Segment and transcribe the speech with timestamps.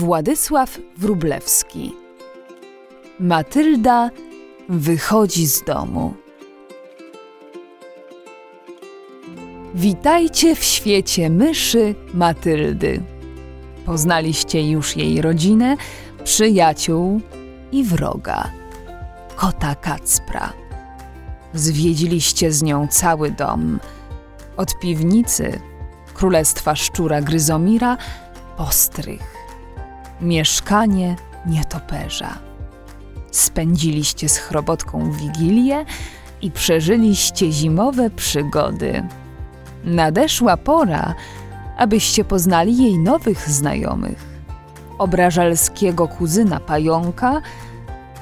[0.00, 1.92] Władysław Wróblewski.
[3.20, 4.10] Matylda
[4.68, 6.14] wychodzi z domu.
[9.74, 13.02] Witajcie w świecie myszy Matyldy.
[13.86, 15.76] Poznaliście już jej rodzinę,
[16.24, 17.20] przyjaciół
[17.72, 18.50] i wroga
[19.36, 20.52] kota Kacpra.
[21.54, 23.80] Zwiedziliście z nią cały dom,
[24.56, 25.60] od piwnicy,
[26.14, 27.96] królestwa szczura Gryzomira,
[28.56, 29.39] postrych,
[30.22, 31.16] mieszkanie
[31.46, 32.38] nietoperza.
[33.30, 35.84] Spędziliście z chrobotką wigilię
[36.42, 39.02] i przeżyliście zimowe przygody.
[39.84, 41.14] Nadeszła pora,
[41.78, 44.30] abyście poznali jej nowych znajomych.
[44.98, 47.40] Obrażalskiego kuzyna pająka,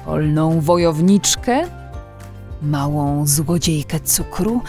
[0.05, 1.61] polną wojowniczkę,
[2.61, 4.61] małą złodziejkę cukru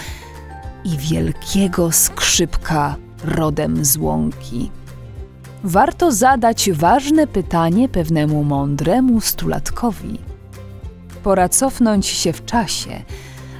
[0.84, 4.70] i wielkiego skrzypka rodem z łąki.
[5.64, 10.18] Warto zadać ważne pytanie pewnemu mądremu stulatkowi.
[11.22, 13.02] Pora cofnąć się w czasie,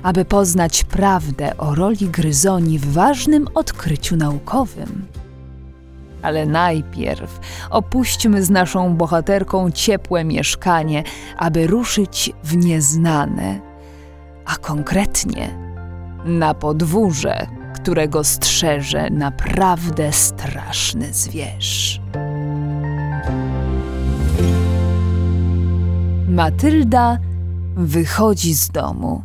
[0.03, 5.07] aby poznać prawdę o roli gryzoni w ważnym odkryciu naukowym.
[6.23, 7.41] Ale najpierw
[7.71, 11.05] opuśćmy z naszą bohaterką ciepłe mieszkanie,
[11.37, 13.61] aby ruszyć w nieznane,
[14.47, 15.51] a konkretnie
[16.25, 22.01] na podwórze, którego strzeże naprawdę straszny zwierz.
[26.29, 27.19] Matylda
[27.77, 29.25] wychodzi z domu.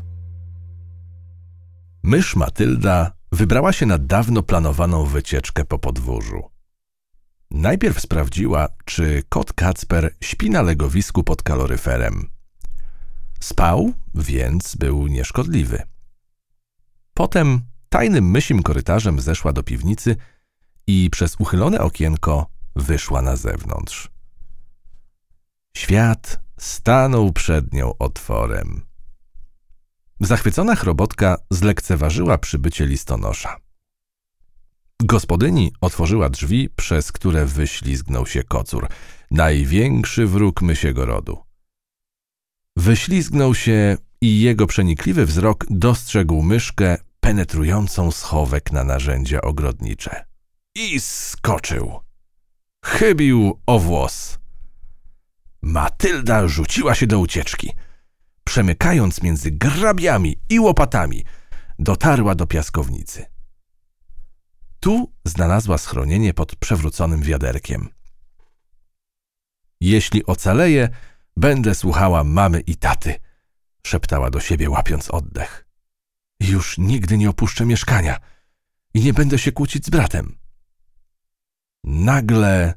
[2.03, 6.43] Mysz Matylda wybrała się na dawno planowaną wycieczkę po podwórzu.
[7.51, 12.29] Najpierw sprawdziła, czy kot Kacper śpi na legowisku pod kaloryferem.
[13.39, 15.81] Spał, więc był nieszkodliwy.
[17.13, 17.61] Potem
[17.95, 20.15] tajnym mysim korytarzem zeszła do piwnicy
[20.87, 24.09] i przez uchylone okienko wyszła na zewnątrz.
[25.77, 28.81] Świat stanął przed nią otworem.
[30.19, 33.59] Zachwycona chrobotka zlekceważyła przybycie listonosza.
[35.03, 38.87] Gospodyni otworzyła drzwi, przez które wyślizgnął się kocur,
[39.31, 41.37] największy wróg mysiego rodu.
[42.75, 50.25] Wyślizgnął się i jego przenikliwy wzrok dostrzegł myszkę penetrującą schowek na narzędzia ogrodnicze.
[50.75, 51.99] I skoczył.
[52.85, 54.39] Chybił o włos.
[55.61, 57.71] Matylda rzuciła się do ucieczki.
[58.43, 61.25] Przemykając między grabiami i łopatami,
[61.79, 63.25] dotarła do piaskownicy.
[64.79, 67.89] Tu znalazła schronienie pod przewróconym wiaderkiem.
[69.81, 70.89] Jeśli ocaleję,
[71.37, 73.15] będę słuchała mamy i taty,
[73.87, 75.64] szeptała do siebie, łapiąc oddech.
[76.39, 78.19] Już nigdy nie opuszczę mieszkania
[78.93, 80.37] i nie będę się kłócić z bratem.
[81.83, 82.73] Nagle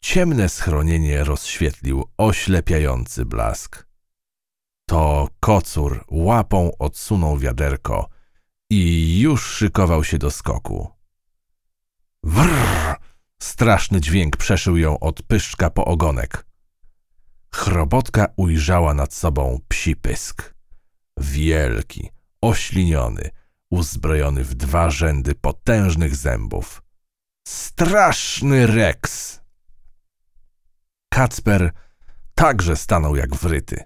[0.00, 3.86] ciemne schronienie rozświetlił oślepiający blask.
[4.88, 8.08] To kocur łapą odsunął wiaderko
[8.70, 10.90] i już szykował się do skoku.
[12.24, 12.96] Wrrr!
[13.42, 16.46] Straszny dźwięk przeszył ją od pyszczka po ogonek.
[17.54, 20.54] Chrobotka ujrzała nad sobą psi pysk.
[21.16, 22.10] Wielki,
[22.40, 23.30] ośliniony,
[23.70, 26.82] uzbrojony w dwa rzędy potężnych zębów.
[27.48, 29.40] Straszny Rex!
[31.08, 31.72] Kacper
[32.34, 33.84] także stanął jak wryty.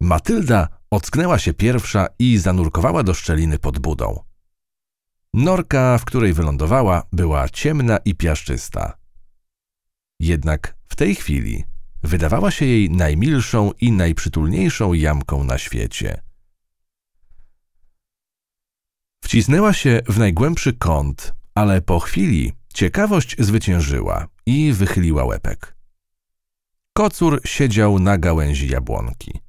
[0.00, 4.24] Matylda ocknęła się pierwsza i zanurkowała do szczeliny pod budą.
[5.34, 8.96] Norka, w której wylądowała, była ciemna i piaszczysta.
[10.20, 11.64] Jednak w tej chwili
[12.02, 16.25] wydawała się jej najmilszą i najprzytulniejszą jamką na świecie.
[19.36, 25.76] Wcisnęła się w najgłębszy kąt, ale po chwili ciekawość zwyciężyła i wychyliła łepek.
[26.92, 29.40] Kocur siedział na gałęzi jabłonki.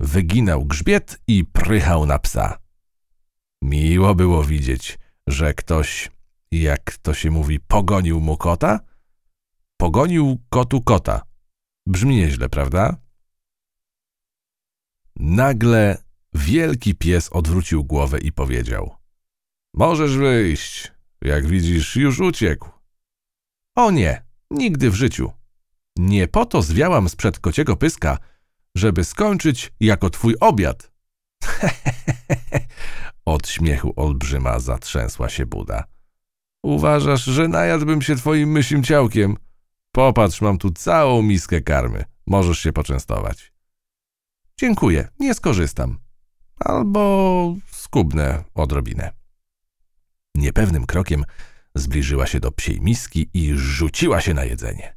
[0.00, 2.58] Wyginał grzbiet i prychał na psa.
[3.62, 6.10] Miło było widzieć, że ktoś,
[6.52, 8.80] jak to się mówi, pogonił mu kota?
[9.76, 11.22] Pogonił kotu kota.
[11.86, 12.96] Brzmi nieźle, prawda?
[15.16, 16.02] Nagle
[16.34, 18.97] wielki pies odwrócił głowę i powiedział:
[19.74, 20.92] Możesz wyjść.
[21.22, 22.68] Jak widzisz, już uciekł.
[23.76, 25.32] O nie, nigdy w życiu.
[25.96, 28.18] Nie po to zwiałam sprzed kociego pyska,
[28.74, 30.92] żeby skończyć jako twój obiad.
[33.24, 35.84] Od śmiechu olbrzyma zatrzęsła się Buda.
[36.62, 39.36] Uważasz, że najadłbym się twoim mysim ciałkiem?
[39.92, 42.04] Popatrz, mam tu całą miskę karmy.
[42.26, 43.52] Możesz się poczęstować.
[44.60, 45.98] Dziękuję, nie skorzystam.
[46.60, 49.17] Albo skubnę odrobinę.
[50.38, 51.24] Niepewnym krokiem
[51.74, 54.96] zbliżyła się do psiej miski i rzuciła się na jedzenie.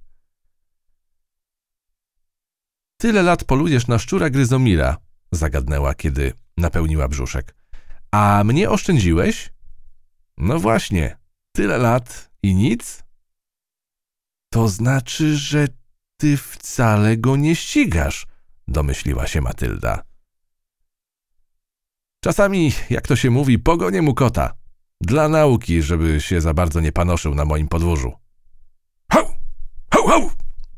[2.97, 4.97] Tyle lat polujesz na szczura Gryzomira,
[5.31, 7.55] zagadnęła, kiedy napełniła brzuszek.
[8.11, 9.53] A mnie oszczędziłeś?
[10.38, 11.17] No właśnie,
[11.51, 13.03] tyle lat i nic?
[14.49, 15.67] To znaczy, że
[16.17, 18.27] ty wcale go nie ścigasz,
[18.67, 20.03] domyśliła się Matylda.
[22.23, 24.60] Czasami, jak to się mówi, pogonię mu kota.
[25.01, 28.13] Dla nauki, żeby się za bardzo nie panoszył na moim podwórzu.
[29.12, 29.25] Hał!
[29.94, 30.30] Hał, hał!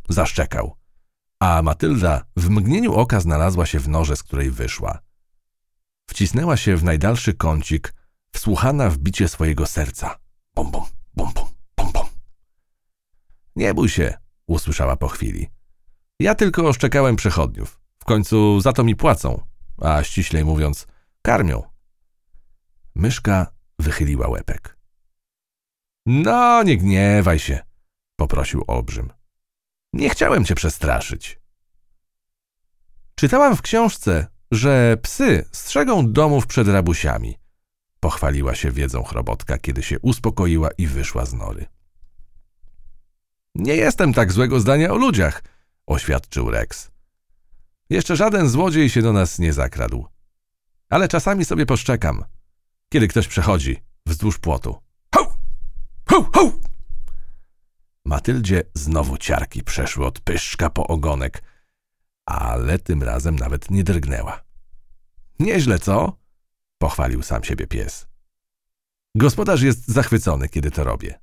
[0.10, 0.78] Zaszczekał.
[1.40, 5.00] A Matylda w mgnieniu oka znalazła się w norze, z której wyszła.
[6.10, 7.94] Wcisnęła się w najdalszy kącik,
[8.32, 10.20] wsłuchana w bicie swojego serca.
[10.56, 10.84] Bum, bum,
[11.16, 11.48] bum, bum,
[11.78, 12.08] bum, bum.
[13.56, 14.18] Nie bój się,
[14.48, 15.50] usłyszała po chwili.
[16.20, 17.80] Ja tylko oszczekałem przechodniów.
[18.00, 19.42] W końcu za to mi płacą,
[19.82, 20.88] a ściślej mówiąc,
[21.22, 21.64] karmią.
[22.96, 23.53] Myszka
[23.84, 24.78] wychyliła łepek.
[26.06, 27.60] No, nie gniewaj się,
[28.16, 29.14] poprosił olbrzym.
[29.94, 31.40] Nie chciałem cię przestraszyć.
[33.16, 37.38] Czytałam w książce, że psy strzegą domów przed rabusiami.
[38.00, 41.66] Pochwaliła się wiedzą chrobotka, kiedy się uspokoiła i wyszła z nory.
[43.56, 45.44] Nie jestem tak złego zdania o ludziach,
[45.86, 46.92] oświadczył Rex.
[47.90, 50.06] Jeszcze żaden złodziej się do nas nie zakradł.
[50.90, 52.24] Ale czasami sobie poszczekam,
[52.94, 54.76] kiedy ktoś przechodzi wzdłuż płotu.
[55.16, 55.38] Ho!
[56.10, 56.30] Ho!
[56.34, 56.52] Ho!
[58.06, 61.44] Matyldzie znowu ciarki przeszły od pyszczka po ogonek,
[62.26, 64.44] ale tym razem nawet nie drgnęła.
[65.40, 66.18] Nieźle, co?
[66.78, 68.08] Pochwalił sam siebie pies.
[69.16, 71.20] Gospodarz jest zachwycony, kiedy to robię.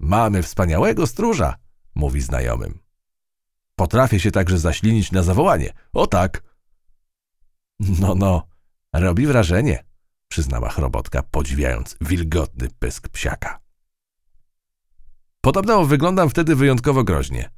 [0.00, 1.54] Mamy wspaniałego stróża,
[1.94, 2.78] mówi znajomym.
[3.74, 5.72] Potrafię się także zaślinić na zawołanie.
[5.92, 6.42] O tak.
[7.80, 8.46] No, no,
[8.92, 9.84] robi wrażenie,
[10.36, 13.60] przyznała chrobotka, podziwiając wilgotny pysk psiaka.
[15.40, 17.50] Podobno wyglądam wtedy wyjątkowo groźnie.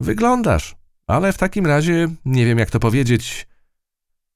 [0.00, 3.48] Wyglądasz, ale w takim razie nie wiem jak to powiedzieć.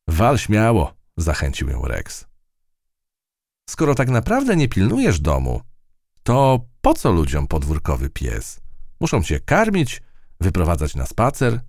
[0.09, 2.27] Wal śmiało, zachęcił ją Rex.
[3.71, 5.63] Skoro tak naprawdę nie pilnujesz domu,
[6.23, 8.61] to po co ludziom podwórkowy pies?
[9.01, 10.03] Muszą cię karmić,
[10.41, 11.61] wyprowadzać na spacer.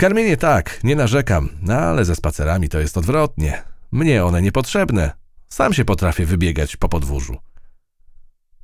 [0.00, 3.62] Karmienie tak, nie narzekam, no ale ze spacerami to jest odwrotnie.
[3.92, 5.12] Mnie one niepotrzebne.
[5.48, 7.36] Sam się potrafię wybiegać po podwórzu.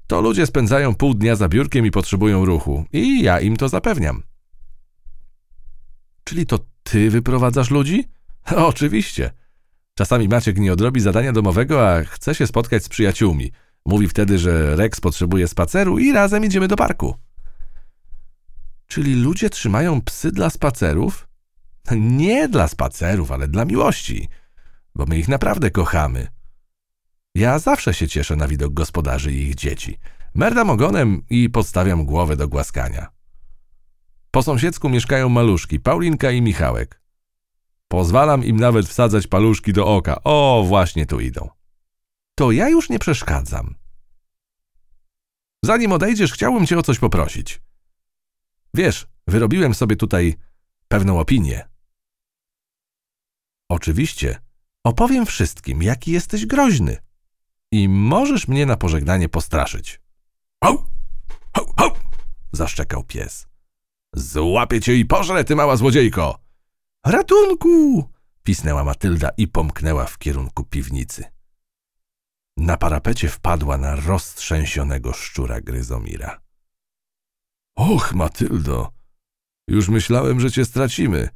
[0.06, 2.84] To ludzie spędzają pół dnia za biurkiem i potrzebują ruchu.
[2.92, 4.22] I ja im to zapewniam.
[6.24, 8.08] Czyli to ty wyprowadzasz ludzi?
[8.70, 9.30] Oczywiście.
[9.94, 13.52] Czasami Maciek nie odrobi zadania domowego, a chce się spotkać z przyjaciółmi.
[13.86, 17.14] Mówi wtedy, że Rex potrzebuje spaceru i razem idziemy do parku.
[18.86, 21.25] Czyli ludzie trzymają psy dla spacerów?
[21.96, 24.28] Nie dla spacerów, ale dla miłości,
[24.94, 26.26] bo my ich naprawdę kochamy.
[27.34, 29.98] Ja zawsze się cieszę na widok gospodarzy i ich dzieci.
[30.34, 33.06] Merdam ogonem i podstawiam głowę do głaskania.
[34.30, 37.02] Po sąsiedzku mieszkają maluszki, Paulinka i Michałek.
[37.88, 40.20] Pozwalam im nawet wsadzać paluszki do oka.
[40.24, 41.48] O, właśnie tu idą.
[42.34, 43.74] To ja już nie przeszkadzam.
[45.64, 47.60] Zanim odejdziesz, chciałbym cię o coś poprosić.
[48.74, 50.34] Wiesz, wyrobiłem sobie tutaj
[50.88, 51.68] pewną opinię.
[53.68, 54.40] Oczywiście,
[54.84, 56.96] opowiem wszystkim, jaki jesteś groźny
[57.72, 60.00] i możesz mnie na pożegnanie postraszyć.
[60.64, 60.84] Ho!
[61.56, 61.74] Ho!
[61.78, 61.96] Ho!
[62.52, 63.46] zaszczekał pies.
[64.14, 66.38] Złapię cię i pożrę, ty mała złodziejko!
[67.06, 68.04] Ratunku!
[68.42, 71.24] pisnęła Matylda i pomknęła w kierunku piwnicy.
[72.56, 76.40] Na parapecie wpadła na roztrzęsionego szczura Gryzomira.
[77.76, 78.92] Och, Matyldo,
[79.68, 81.28] już myślałem, że cię stracimy,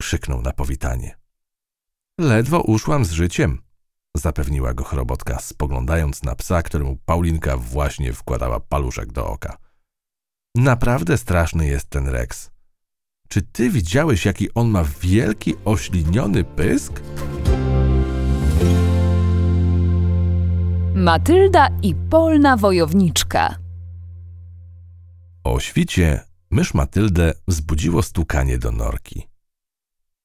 [0.00, 1.21] krzyknął na powitanie.
[2.22, 3.58] Ledwo uszłam z życiem,
[4.16, 9.56] zapewniła go chrobotka, spoglądając na psa, któremu Paulinka właśnie wkładała paluszek do oka.
[10.56, 12.50] Naprawdę straszny jest ten Rex.
[13.28, 17.00] Czy ty widziałeś, jaki on ma wielki, ośliniony pysk?
[20.94, 23.56] Matylda i polna wojowniczka.
[25.44, 29.31] O świcie mysz Matyldę wzbudziło stukanie do norki.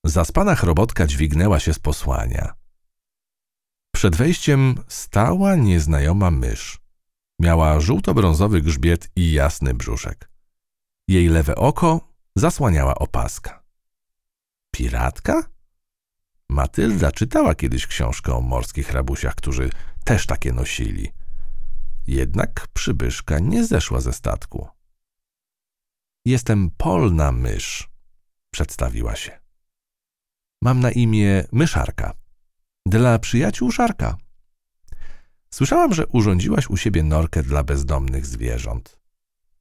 [0.07, 2.53] Zaspana chrobotka dźwignęła się z posłania.
[3.91, 6.77] Przed wejściem stała nieznajoma mysz.
[7.39, 10.29] Miała żółto-brązowy grzbiet i jasny brzuszek.
[11.07, 13.63] Jej lewe oko zasłaniała opaska.
[14.71, 15.43] Piratka?
[16.49, 19.69] Matylda czytała kiedyś książkę o morskich rabusiach, którzy
[20.03, 21.11] też takie nosili.
[22.07, 24.67] Jednak przybyszka nie zeszła ze statku.
[26.25, 27.89] Jestem polna mysz,
[28.51, 29.46] przedstawiła się.
[30.61, 32.13] Mam na imię myszarka.
[32.85, 34.17] Dla przyjaciół szarka.
[35.49, 38.99] Słyszałam, że urządziłaś u siebie norkę dla bezdomnych zwierząt.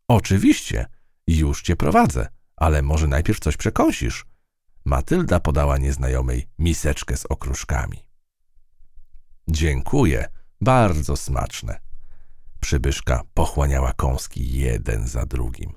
[0.09, 0.87] Oczywiście,
[1.27, 4.27] Już cię prowadzę, ale może najpierw coś przekąsisz.
[4.85, 7.99] Matylda podała nieznajomej miseczkę z okruszkami.
[9.49, 10.29] Dziękuję,
[10.61, 11.81] bardzo smaczne.
[12.61, 15.73] Przybyszka pochłaniała kąski jeden za drugim.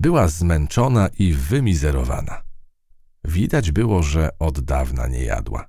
[0.00, 2.45] Była zmęczona i wymizerowana.
[3.26, 5.68] Widać było, że od dawna nie jadła.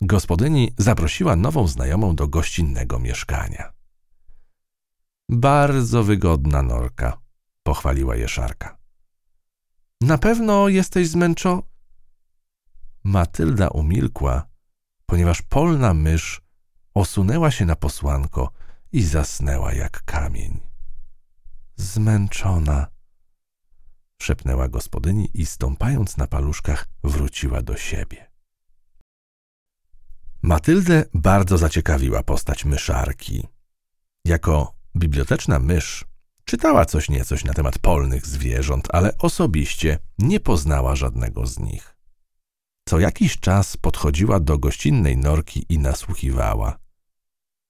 [0.00, 3.72] Gospodyni zaprosiła nową znajomą do gościnnego mieszkania.
[5.28, 7.18] Bardzo wygodna norka,
[7.62, 8.78] pochwaliła je Szarka.
[10.00, 11.62] Na pewno jesteś zmęczo...
[13.04, 14.46] Matylda umilkła,
[15.06, 16.42] ponieważ polna mysz
[16.94, 18.52] osunęła się na posłanko
[18.92, 20.60] i zasnęła jak kamień.
[21.76, 22.86] Zmęczona,
[24.22, 28.30] szepnęła gospodyni i stąpając na paluszkach wróciła do siebie.
[30.42, 33.46] Matyldę bardzo zaciekawiła postać myszarki.
[34.24, 36.04] Jako biblioteczna mysz
[36.44, 41.96] czytała coś niecoś na temat polnych zwierząt, ale osobiście nie poznała żadnego z nich.
[42.88, 46.78] Co jakiś czas podchodziła do gościnnej norki i nasłuchiwała.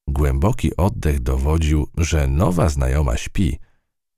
[0.09, 3.59] Głęboki oddech dowodził, że nowa znajoma śpi,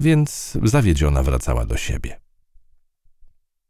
[0.00, 2.23] więc zawiedziona wracała do siebie.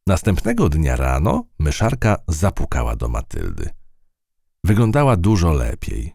[0.07, 3.71] Następnego dnia rano myszarka zapukała do Matyldy.
[4.65, 6.15] Wyglądała dużo lepiej.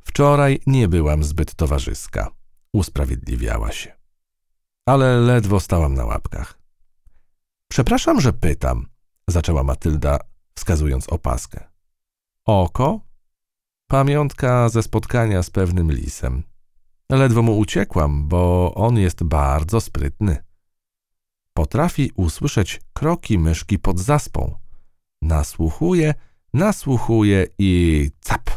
[0.00, 2.30] Wczoraj nie byłam zbyt towarzyska,
[2.72, 3.92] usprawiedliwiała się.
[4.86, 6.58] Ale ledwo stałam na łapkach.
[7.68, 8.86] Przepraszam, że pytam,
[9.28, 10.18] zaczęła Matylda,
[10.54, 11.68] wskazując opaskę.
[12.44, 13.00] Oko?
[13.86, 16.42] Pamiątka ze spotkania z pewnym lisem.
[17.10, 20.44] Ledwo mu uciekłam, bo on jest bardzo sprytny.
[21.54, 24.58] Potrafi usłyszeć kroki myszki pod zaspą.
[25.22, 26.14] Nasłuchuje,
[26.54, 28.50] nasłuchuje i cap.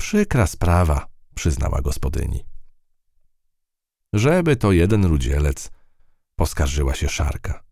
[0.00, 2.44] Przykra sprawa, przyznała gospodyni.
[4.12, 5.70] Żeby to jeden rudzielec,
[6.36, 7.64] poskarżyła się szarka.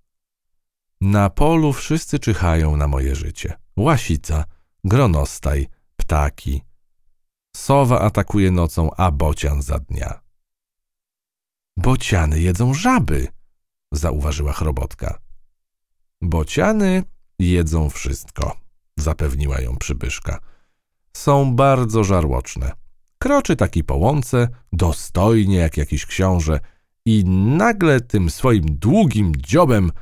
[1.00, 3.58] Na polu wszyscy czyhają na moje życie.
[3.76, 4.44] Łasica,
[4.84, 6.62] gronostaj, ptaki.
[7.56, 10.20] Sowa atakuje nocą, a bocian za dnia.
[11.76, 13.28] Bociany jedzą żaby,
[13.92, 15.18] zauważyła chrobotka.
[16.22, 17.02] Bociany
[17.38, 18.56] jedzą wszystko,
[18.96, 20.38] zapewniła ją przybyszka.
[21.16, 22.72] Są bardzo żarłoczne.
[23.18, 26.60] Kroczy taki po łące, dostojnie jak jakiś książę
[27.06, 27.24] i
[27.56, 29.92] nagle tym swoim długim dziobem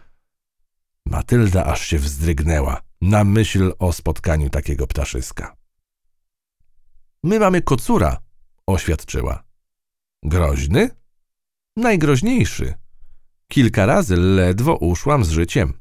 [1.07, 5.57] Matylda aż się wzdrygnęła na myśl o spotkaniu takiego ptaszyska.
[7.23, 8.21] My mamy kocura,
[8.66, 9.45] oświadczyła.
[10.23, 10.90] Groźny?
[11.76, 12.75] Najgroźniejszy.
[13.49, 15.81] Kilka razy ledwo uszłam z życiem.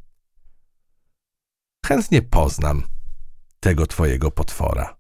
[1.86, 2.84] Chętnie poznam
[3.60, 4.98] tego twojego potwora.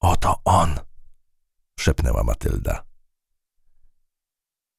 [0.00, 0.74] Oto on,
[1.80, 2.84] szepnęła Matylda.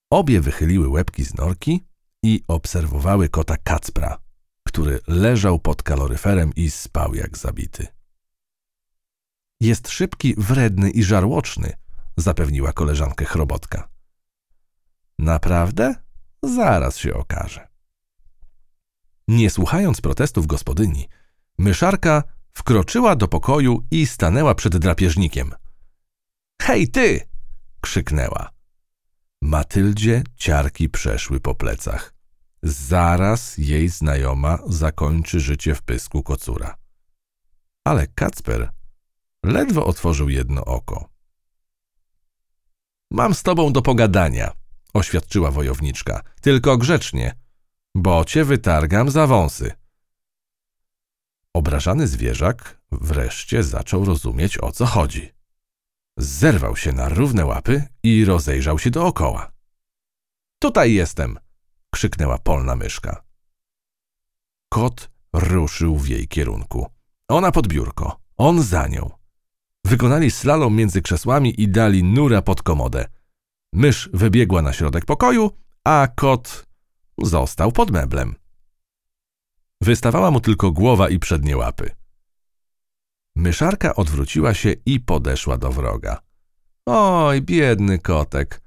[0.10, 1.86] Obie wychyliły łebki z norki
[2.24, 4.18] i obserwowały kota Kacpra,
[4.64, 7.88] który leżał pod kaloryferem i spał jak zabity.
[9.60, 11.74] Jest szybki, wredny i żarłoczny,
[12.18, 13.99] zapewniła koleżankę chrobotka.
[15.20, 15.96] Naprawdę?
[16.44, 17.68] Zaraz się okaże.
[19.28, 21.08] Nie słuchając protestów gospodyni,
[21.58, 22.24] myszarka
[22.54, 25.52] wkroczyła do pokoju i stanęła przed drapieżnikiem.
[26.62, 27.22] Hej ty!
[27.82, 28.50] krzyknęła.
[29.42, 32.14] Matyldzie ciarki przeszły po plecach.
[32.64, 36.78] Zaraz jej znajoma zakończy życie w pysku kocura.
[37.84, 38.72] Ale Kacper
[39.44, 41.10] ledwo otworzył jedno oko.
[43.12, 44.59] Mam z tobą do pogadania,
[44.94, 46.22] oświadczyła wojowniczka.
[46.42, 47.36] Tylko grzecznie,
[47.96, 49.72] bo cię wytargam za wąsy.
[51.54, 55.34] Obrażany zwierzak wreszcie zaczął rozumieć, o co chodzi.
[56.18, 59.52] Zerwał się na równe łapy i rozejrzał się dookoła.
[60.60, 61.40] Tutaj jestem!
[61.92, 63.24] krzyknęła polna myszka.
[64.70, 66.88] Kot ruszył w jej kierunku.
[67.28, 69.10] Ona pod biurko, on za nią.
[69.86, 73.06] Wykonali slalom między krzesłami i dali nura pod komodę.
[73.74, 75.52] Mysz wybiegła na środek pokoju,
[75.84, 76.66] a kot
[77.18, 78.36] został pod meblem.
[79.82, 81.92] Wystawała mu tylko głowa i przednie łapy.
[83.36, 86.22] Myszarka odwróciła się i podeszła do wroga.
[86.86, 88.62] Oj, biedny kotek,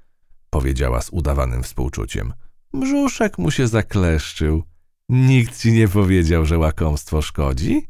[0.49, 2.33] powiedziała z udawanym współczuciem.
[2.73, 4.63] Brzuszek mu się zakleszczył.
[5.09, 7.87] Nikt ci nie powiedział, że łakomstwo szkodzi?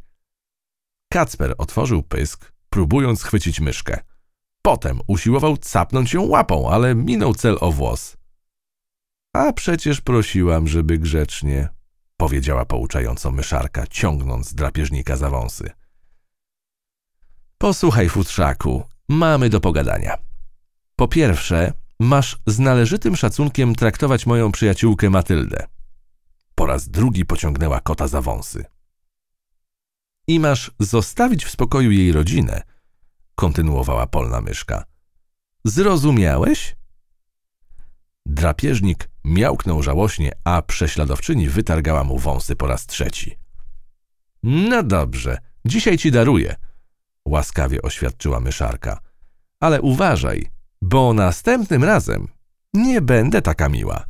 [1.12, 4.04] Kacper otworzył pysk, próbując chwycić myszkę.
[4.66, 8.18] Potem usiłował capnąć ją łapą, ale minął cel o włos.
[9.34, 11.70] A przecież prosiłam, żeby grzecznie,
[12.18, 15.72] powiedziała pouczająco myszarka, ciągnąc drapieżnika za wąsy.
[17.58, 20.18] Posłuchaj, futrzaku, mamy do pogadania.
[20.96, 25.68] Po pierwsze, Masz z należytym szacunkiem traktować moją przyjaciółkę Matyldę.
[26.56, 28.66] Po raz drugi pociągnęła kota za wąsy.
[30.28, 32.62] I masz zostawić w spokoju jej rodzinę,
[33.36, 34.84] kontynuowała polna myszka.
[35.66, 36.76] Zrozumiałeś?
[38.26, 43.38] Drapieżnik miałknął żałośnie, a prześladowczyni wytargała mu wąsy po raz trzeci.
[44.44, 46.56] No dobrze, dzisiaj ci daruję,
[47.26, 49.00] łaskawie oświadczyła myszarka.
[49.60, 52.28] Ale uważaj, bo następnym razem
[52.74, 54.06] nie będę taka miła.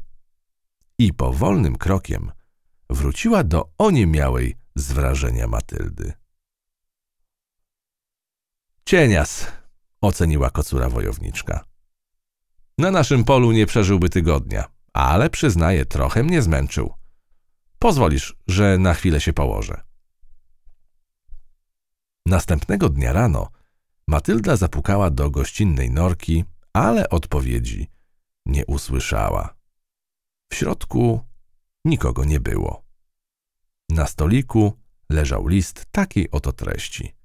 [1.00, 2.32] I powolnym krokiem
[2.90, 6.14] wróciła do oniemiałej z wrażenia Matyldy.
[8.86, 9.48] Cienias,
[10.02, 11.66] oceniła kocura wojowniczka.
[12.78, 16.94] Na naszym polu nie przeżyłby tygodnia, ale przyznaję, trochę mnie zmęczył.
[17.80, 19.82] Pozwolisz, że na chwilę się położę.
[22.26, 23.50] Następnego dnia rano
[24.08, 27.90] Matylda zapukała do gościnnej norki, ale odpowiedzi
[28.46, 29.56] nie usłyszała.
[30.52, 31.22] W środku
[31.86, 32.84] nikogo nie było.
[33.90, 37.16] Na stoliku leżał list takiej oto treści.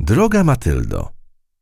[0.00, 1.12] Droga Matyldo,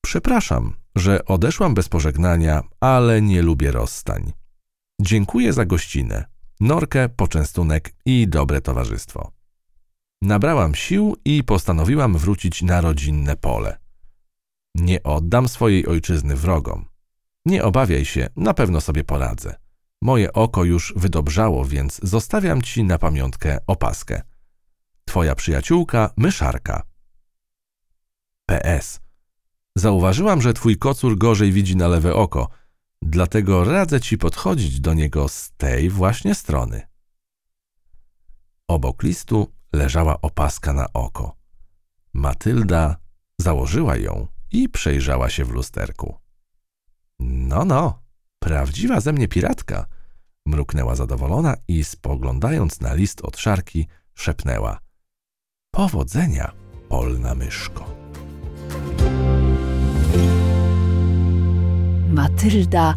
[0.01, 4.33] przepraszam, że odeszłam bez pożegnania, ale nie lubię rozstań.
[5.01, 6.25] Dziękuję za gościnę,
[6.61, 9.33] norkę, poczęstunek i dobre towarzystwo.
[10.23, 13.79] Nabrałam sił i postanowiłam wrócić na rodzinne pole.
[14.75, 16.85] Nie oddam swojej ojczyzny wrogom.
[17.47, 19.55] Nie obawiaj się, na pewno sobie poradzę.
[20.03, 24.23] Moje oko już wydobrzało, więc zostawiam ci na pamiątkę opaskę.
[25.05, 26.94] Twoja przyjaciółka, myszarka.
[28.47, 29.01] PS.
[29.77, 32.49] Zauważyłam, że twój kocur gorzej widzi na lewe oko,
[33.03, 36.83] dlatego radzę ci podchodzić do niego z tej właśnie strony.
[38.69, 41.37] Obok listu leżała opaska na oko.
[42.15, 42.97] Matylda
[43.39, 46.19] założyła ją i przejrzała się w lusterku.
[47.21, 48.03] No, no,
[48.39, 49.87] prawdziwa ze mnie piratka,
[50.47, 54.81] mruknęła zadowolona i spoglądając na list od szarki, szepnęła.
[55.71, 56.53] Powodzenia,
[56.89, 58.04] polna myszko.
[62.15, 62.95] Matylda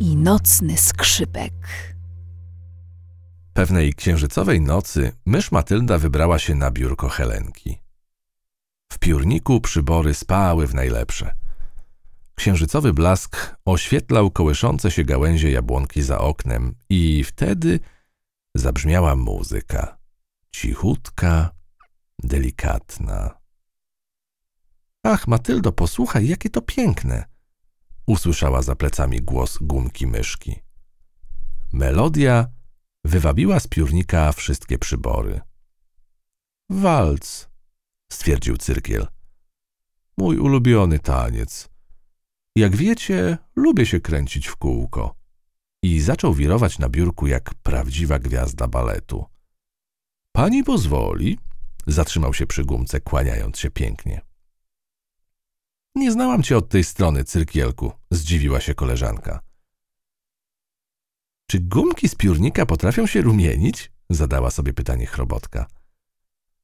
[0.00, 1.52] i nocny skrzypek.
[3.52, 7.78] Pewnej księżycowej nocy mysz Matylda wybrała się na biurko Helenki.
[8.92, 11.34] W piórniku przybory spały w najlepsze.
[12.34, 17.80] Księżycowy blask oświetlał kołyszące się gałęzie jabłonki za oknem i wtedy
[18.54, 19.98] zabrzmiała muzyka.
[20.50, 21.50] Cichutka,
[22.22, 23.30] delikatna.
[25.02, 27.31] Ach, Matyldo, posłuchaj, jakie to piękne!
[28.06, 30.62] Usłyszała za plecami głos gumki myszki.
[31.72, 32.48] Melodia
[33.04, 35.40] wywabiła z piórnika wszystkie przybory.
[36.70, 37.48] Walc,
[38.12, 39.06] stwierdził cyrkiel.
[40.18, 41.68] Mój ulubiony taniec.
[42.56, 45.14] Jak wiecie, lubię się kręcić w kółko.
[45.82, 49.24] I zaczął wirować na biurku jak prawdziwa gwiazda baletu.
[50.32, 51.38] Pani pozwoli?
[51.86, 54.20] Zatrzymał się przy gumce, kłaniając się pięknie.
[55.94, 59.40] Nie znałam cię od tej strony, cyrkielku, zdziwiła się koleżanka.
[61.46, 63.92] Czy gumki z piórnika potrafią się rumienić?
[64.10, 65.66] Zadała sobie pytanie chrobotka.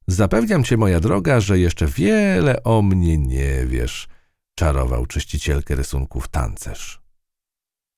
[0.07, 4.07] Zapewniam cię, moja droga, że jeszcze wiele o mnie nie wiesz,
[4.55, 7.01] czarował czyścicielkę rysunków tancerz.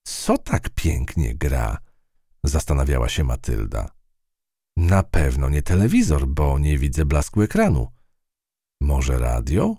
[0.03, 1.77] Co tak pięknie gra?
[2.43, 3.89] Zastanawiała się Matylda.
[4.77, 7.91] Na pewno nie telewizor, bo nie widzę blasku ekranu.
[8.81, 9.75] Może radio?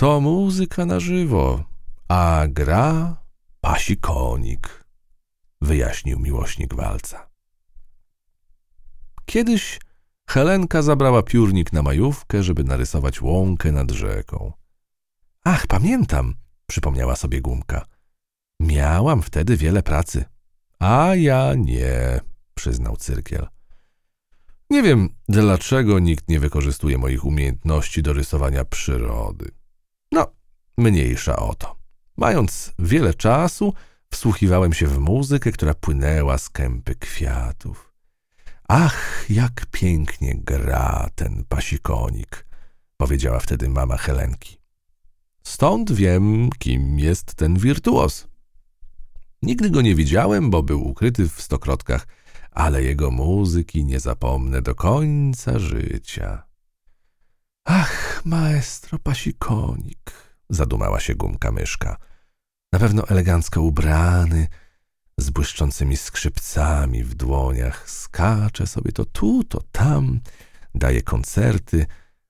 [0.00, 1.64] To muzyka na żywo,
[2.08, 3.16] a gra
[3.60, 4.84] pasi konik,
[5.60, 7.28] wyjaśnił miłośnik walca.
[9.24, 9.80] Kiedyś
[10.26, 14.52] Helenka zabrała piórnik na majówkę, żeby narysować łąkę nad rzeką.
[15.44, 16.34] Ach, pamiętam,
[16.66, 17.86] przypomniała sobie gumka.
[18.60, 20.24] Miałam wtedy wiele pracy.
[20.78, 22.20] A ja nie,
[22.54, 23.48] przyznał cyrkiel.
[24.70, 29.59] Nie wiem, dlaczego nikt nie wykorzystuje moich umiejętności do rysowania przyrody.
[30.12, 30.26] No,
[30.78, 31.76] mniejsza o to.
[32.16, 33.74] Mając wiele czasu,
[34.10, 37.94] wsłuchiwałem się w muzykę, która płynęła z kępy kwiatów.
[38.68, 42.46] Ach, jak pięknie gra ten pasikonik,
[42.96, 44.60] powiedziała wtedy mama Helenki.
[45.42, 48.28] Stąd wiem, kim jest ten wirtuos.
[49.42, 52.06] Nigdy go nie widziałem, bo był ukryty w stokrotkach,
[52.50, 56.49] ale jego muzyki nie zapomnę do końca życia.
[57.64, 60.12] Ach, maestro pasikonik,
[60.50, 61.96] zadumała się gumka myszka.
[62.72, 64.48] Na pewno elegancko ubrany,
[65.18, 70.20] z błyszczącymi skrzypcami w dłoniach, skacze sobie to tu, to tam,
[70.74, 71.86] daje koncerty,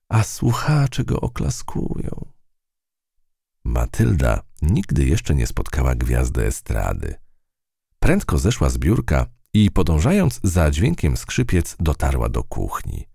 [0.08, 2.26] a słuchacze go oklaskują.
[3.64, 7.14] Matylda nigdy jeszcze nie spotkała gwiazdy estrady.
[7.98, 13.06] Prędko zeszła z biurka i podążając za dźwiękiem skrzypiec dotarła do kuchni.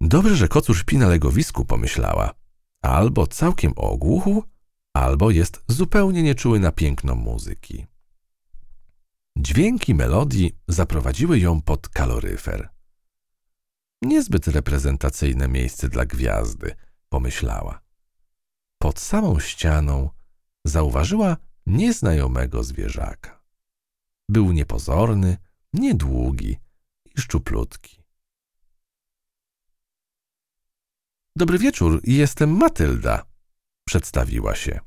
[0.00, 2.34] Dobrze, że kocur śpi na legowisku, pomyślała.
[2.82, 4.44] Albo całkiem ogłuchł,
[4.94, 7.86] albo jest zupełnie nieczuły na piękno muzyki.
[9.38, 12.68] Dźwięki melodii zaprowadziły ją pod kaloryfer.
[14.02, 16.74] Niezbyt reprezentacyjne miejsce dla gwiazdy,
[17.08, 17.80] pomyślała.
[18.78, 20.10] Pod samą ścianą
[20.64, 21.36] zauważyła
[21.66, 23.40] nieznajomego zwierzaka.
[24.28, 25.36] Był niepozorny,
[25.72, 26.58] niedługi
[27.16, 27.99] i szczuplutki.
[31.40, 33.24] Dobry wieczór, jestem Matylda,
[33.84, 34.80] przedstawiła się.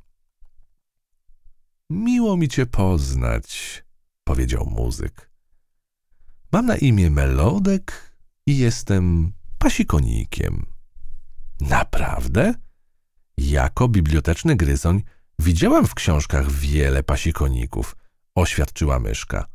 [1.89, 3.83] Miło mi cię poznać,
[4.23, 5.29] powiedział muzyk.
[6.51, 10.65] Mam na imię Melodek i jestem pasikonikiem.
[11.61, 12.53] Naprawdę?
[13.37, 15.03] Jako biblioteczny gryzoń
[15.39, 17.95] widziałam w książkach wiele pasikoników,
[18.35, 19.45] oświadczyła myszka.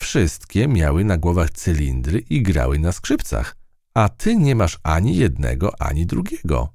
[0.00, 3.61] Wszystkie miały na głowach cylindry i grały na skrzypcach,
[3.94, 6.74] a ty nie masz ani jednego, ani drugiego.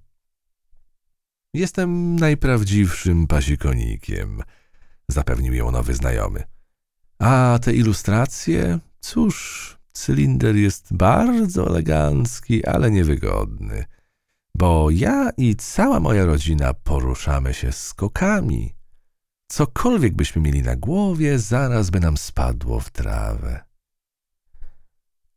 [1.54, 4.42] Jestem najprawdziwszym pasikonikiem,
[5.08, 6.44] zapewnił ją nowy znajomy.
[7.20, 8.80] A te ilustracje?
[9.00, 13.86] Cóż, cylinder jest bardzo elegancki, ale niewygodny,
[14.56, 18.76] bo ja i cała moja rodzina poruszamy się skokami.
[19.48, 23.64] Cokolwiek byśmy mieli na głowie, zaraz by nam spadło w trawę.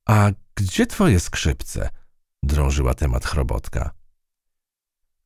[0.09, 0.31] A
[0.63, 1.91] gdzie twoje skrzypce?
[2.43, 3.91] drążyła temat chrobotka.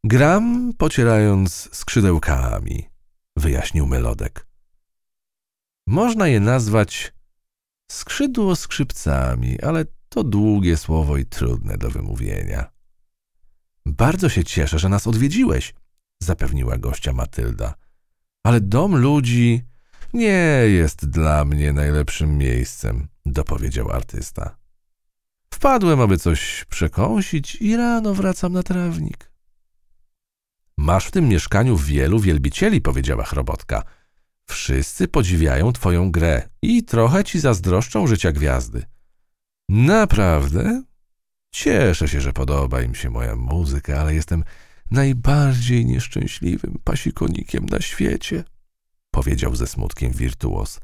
[0.04, 2.88] Gram, pocierając skrzydełkami,
[3.36, 4.46] wyjaśnił Melodek.
[5.86, 7.12] Można je nazwać
[7.90, 12.70] skrzydło skrzypcami, ale to długie słowo i trudne do wymówienia.
[13.86, 15.74] Bardzo się cieszę, że nas odwiedziłeś,
[16.22, 17.74] zapewniła gościa Matylda.
[18.44, 19.62] Ale dom ludzi
[20.12, 24.63] nie jest dla mnie najlepszym miejscem, dopowiedział artysta.
[25.64, 29.30] Wpadłem, aby coś przekąsić i rano wracam na trawnik.
[30.76, 33.82] Masz w tym mieszkaniu wielu wielbicieli, powiedziała chrobotka.
[34.46, 38.84] Wszyscy podziwiają twoją grę i trochę ci zazdroszczą życia gwiazdy.
[39.68, 40.82] Naprawdę?
[41.50, 44.44] Cieszę się, że podoba im się moja muzyka, ale jestem
[44.90, 48.44] najbardziej nieszczęśliwym pasikonikiem na świecie,
[49.10, 50.80] powiedział ze smutkiem wirtuos.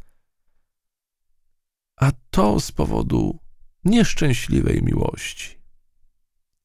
[1.97, 3.50] A to z powodu
[3.85, 5.61] nieszczęśliwej miłości.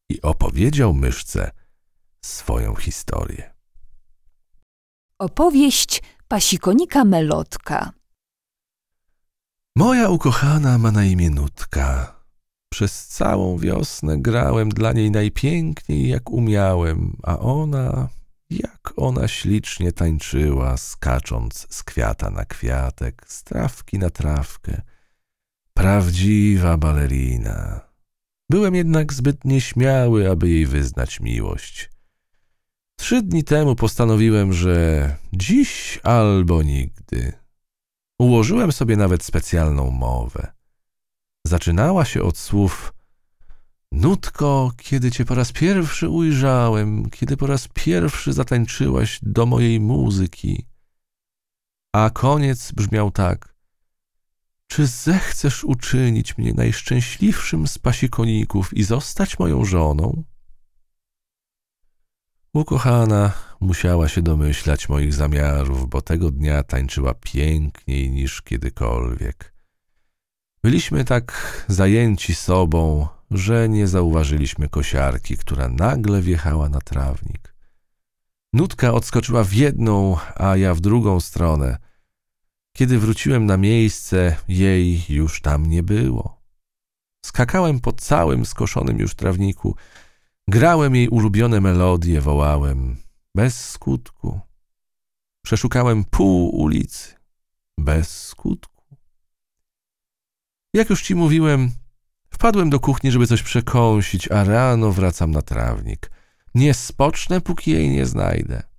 [0.09, 1.51] I opowiedział myszce
[2.21, 3.53] swoją historię.
[5.19, 7.91] Opowieść pasikonika Melotka.
[9.75, 12.15] Moja ukochana ma na imię Nutka.
[12.69, 18.09] Przez całą wiosnę grałem dla niej najpiękniej jak umiałem, a ona,
[18.49, 24.81] jak ona ślicznie tańczyła, skacząc z kwiata na kwiatek, z trawki na trawkę.
[25.77, 27.81] Prawdziwa balerina.
[28.49, 31.89] Byłem jednak zbyt nieśmiały, aby jej wyznać miłość.
[32.95, 37.33] Trzy dni temu postanowiłem, że dziś albo nigdy.
[38.19, 40.53] Ułożyłem sobie nawet specjalną mowę.
[41.47, 42.93] Zaczynała się od słów
[43.91, 50.65] Nutko, kiedy cię po raz pierwszy ujrzałem, kiedy po raz pierwszy zatańczyłaś do mojej muzyki.
[51.93, 53.54] A koniec brzmiał tak.
[54.67, 60.23] Czy zechcesz uczynić mnie najszczęśliwszym z pasikoników i zostać moją żoną?
[62.53, 69.53] Ukochana musiała się domyślać moich zamiarów, bo tego dnia tańczyła piękniej niż kiedykolwiek.
[70.63, 77.55] Byliśmy tak zajęci sobą, że nie zauważyliśmy kosiarki, która nagle wjechała na trawnik.
[78.53, 81.77] Nutka odskoczyła w jedną, a ja w drugą stronę.
[82.77, 86.41] Kiedy wróciłem na miejsce, jej już tam nie było.
[87.25, 89.75] Skakałem po całym skoszonym już trawniku,
[90.47, 92.97] grałem jej ulubione melodie, wołałem
[93.35, 94.39] bez skutku.
[95.45, 97.13] Przeszukałem pół ulicy
[97.77, 98.97] bez skutku.
[100.73, 101.71] Jak już ci mówiłem,
[102.29, 106.11] wpadłem do kuchni, żeby coś przekąsić, a rano wracam na trawnik.
[106.55, 108.74] Nie spocznę, póki jej nie znajdę.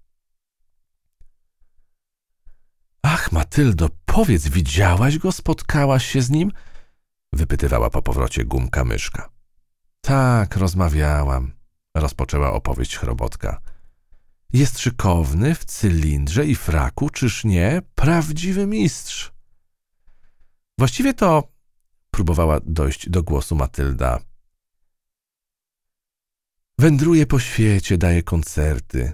[3.09, 6.53] Ach, Matyldo, powiedz, widziałaś go, spotkałaś się z nim?
[7.33, 9.31] Wypytywała po powrocie gumka myszka.
[10.01, 11.53] Tak, rozmawiałam,
[11.97, 13.61] rozpoczęła opowieść chrobotka.
[14.53, 17.83] Jest szykowny, w cylindrze i fraku, czyż nie?
[17.95, 19.33] Prawdziwy mistrz.
[20.79, 21.53] Właściwie to
[22.11, 24.21] próbowała dojść do głosu Matylda.
[26.79, 29.13] Wędruje po świecie, daje koncerty.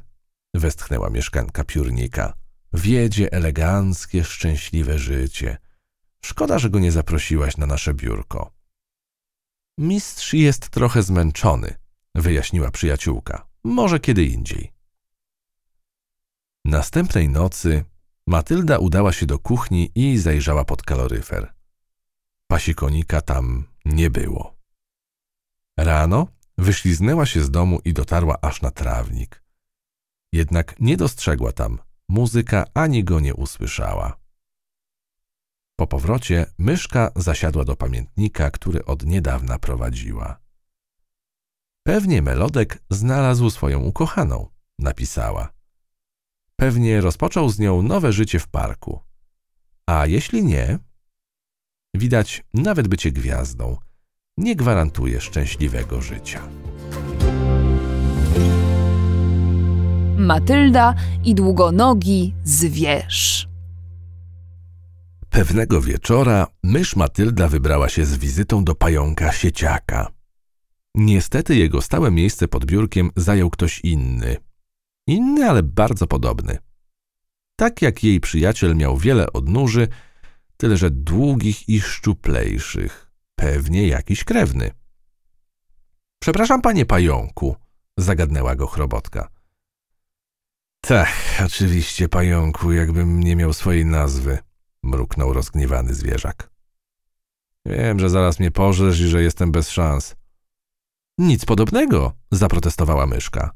[0.55, 2.42] westchnęła mieszkanka piórnika.
[2.75, 5.59] Wiedzie eleganckie, szczęśliwe życie.
[6.25, 8.53] Szkoda, że go nie zaprosiłaś na nasze biurko.
[9.79, 11.75] Mistrz jest trochę zmęczony,
[12.15, 13.49] wyjaśniła przyjaciółka.
[13.65, 14.73] Może kiedy indziej.
[16.65, 17.85] Następnej nocy
[18.27, 21.55] Matylda udała się do kuchni i zajrzała pod kaloryfer.
[22.47, 24.57] Pasikonika tam nie było.
[25.77, 26.27] Rano
[26.59, 29.43] wyśliznęła się z domu i dotarła aż na trawnik.
[30.33, 31.79] Jednak nie dostrzegła tam
[32.12, 34.16] muzyka ani go nie usłyszała.
[35.77, 40.40] Po powrocie myszka zasiadła do pamiętnika, który od niedawna prowadziła.
[41.83, 44.48] Pewnie Melodek znalazł swoją ukochaną,
[44.79, 45.53] napisała.
[46.57, 49.01] Pewnie rozpoczął z nią nowe życie w parku.
[49.87, 50.79] A jeśli nie,
[51.94, 53.77] widać nawet bycie gwiazdą
[54.37, 56.48] nie gwarantuje szczęśliwego życia.
[60.23, 63.49] Matylda i długonogi zwierz.
[65.31, 70.09] Pewnego wieczora mysz Matylda wybrała się z wizytą do pająka sieciaka.
[70.95, 74.37] Niestety jego stałe miejsce pod biurkiem zajął ktoś inny.
[75.07, 76.59] Inny, ale bardzo podobny.
[77.57, 79.89] Tak jak jej przyjaciel miał wiele odnóży,
[80.57, 83.11] tyle że długich i szczuplejszych.
[83.35, 84.71] Pewnie jakiś krewny.
[86.19, 87.57] Przepraszam, panie pająku,
[87.97, 89.29] zagadnęła go chrobotka.
[90.87, 91.09] Tak,
[91.47, 94.38] oczywiście, pająku, jakbym nie miał swojej nazwy,
[94.83, 96.51] mruknął rozgniewany zwierzak.
[97.66, 100.16] Wiem, że zaraz mnie pożesz i że jestem bez szans.
[101.18, 103.51] Nic podobnego, zaprotestowała myszka.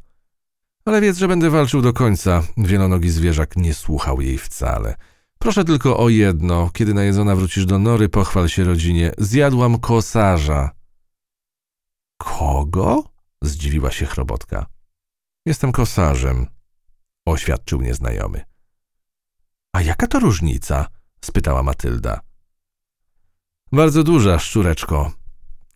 [0.85, 2.43] Ale wiedz, że będę walczył do końca.
[2.57, 4.95] Wielonogi zwierzak nie słuchał jej wcale.
[5.39, 6.71] Proszę tylko o jedno.
[6.73, 9.13] Kiedy najedzona wrócisz do nory, pochwal się rodzinie.
[9.19, 10.71] Zjadłam kosarza.
[12.19, 13.05] Kogo?
[13.43, 14.67] Zdziwiła się chrobotka.
[15.47, 16.47] Jestem kosarzem,
[17.27, 18.45] oświadczył nieznajomy.
[19.73, 20.87] A jaka to różnica?
[21.21, 22.21] spytała Matylda.
[23.73, 25.13] Bardzo duża, szczureczko.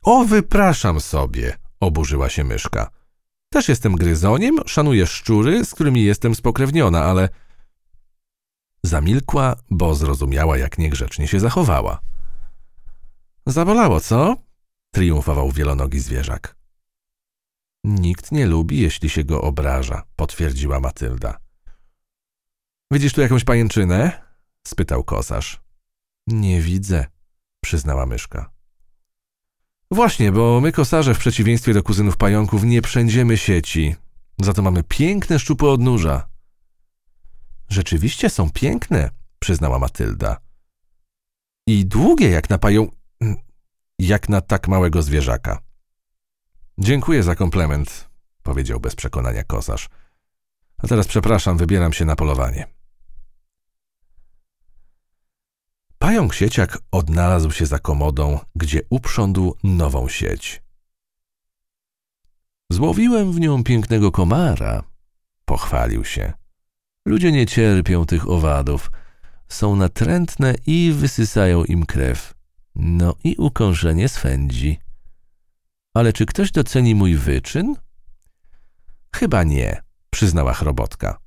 [0.02, 2.90] O, wypraszam sobie, oburzyła się myszka.
[3.52, 7.28] Też jestem gryzoniem, szanuję szczury, z którymi jestem spokrewniona, ale...
[8.82, 12.00] Zamilkła, bo zrozumiała, jak niegrzecznie się zachowała.
[13.46, 14.36] Zabolało, co?
[14.90, 16.59] Triumfował wielonogi zwierzak.
[17.84, 21.38] Nikt nie lubi, jeśli się go obraża, potwierdziła Matylda.
[22.92, 24.30] Widzisz tu jakąś pajęczynę?
[24.66, 25.60] spytał kosarz.
[26.26, 27.06] Nie widzę,
[27.60, 28.50] przyznała myszka.
[29.90, 33.96] Właśnie, bo my kosarze w przeciwieństwie do kuzynów pająków nie przędziemy sieci.
[34.42, 36.28] Za to mamy piękne szczupłe odnóża.
[37.68, 40.40] Rzeczywiście są piękne, przyznała Matylda.
[41.66, 42.90] I długie jak na pają...
[43.98, 45.62] jak na tak małego zwierzaka.
[46.80, 48.08] Dziękuję za komplement,
[48.42, 49.88] powiedział bez przekonania kosarz.
[50.78, 52.66] A teraz przepraszam, wybieram się na polowanie.
[55.98, 60.62] Pająk sieciak odnalazł się za komodą, gdzie uprządł nową sieć.
[62.70, 64.82] Złowiłem w nią pięknego komara,
[65.44, 66.32] pochwalił się.
[67.06, 68.90] Ludzie nie cierpią tych owadów,
[69.48, 72.34] są natrętne i wysysają im krew.
[72.74, 74.89] No i ukąszenie swędzi.
[75.94, 77.74] Ale czy ktoś doceni mój wyczyn?
[79.16, 81.18] Chyba nie, przyznała chrobotka.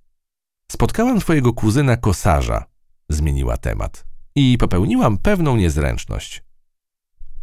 [0.72, 2.66] Spotkałam twojego kuzyna kosarza,
[3.10, 6.44] zmieniła temat i popełniłam pewną niezręczność.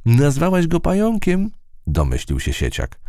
[0.05, 1.51] Nazwałaś go pająkiem?
[1.87, 3.01] domyślił się sieciak.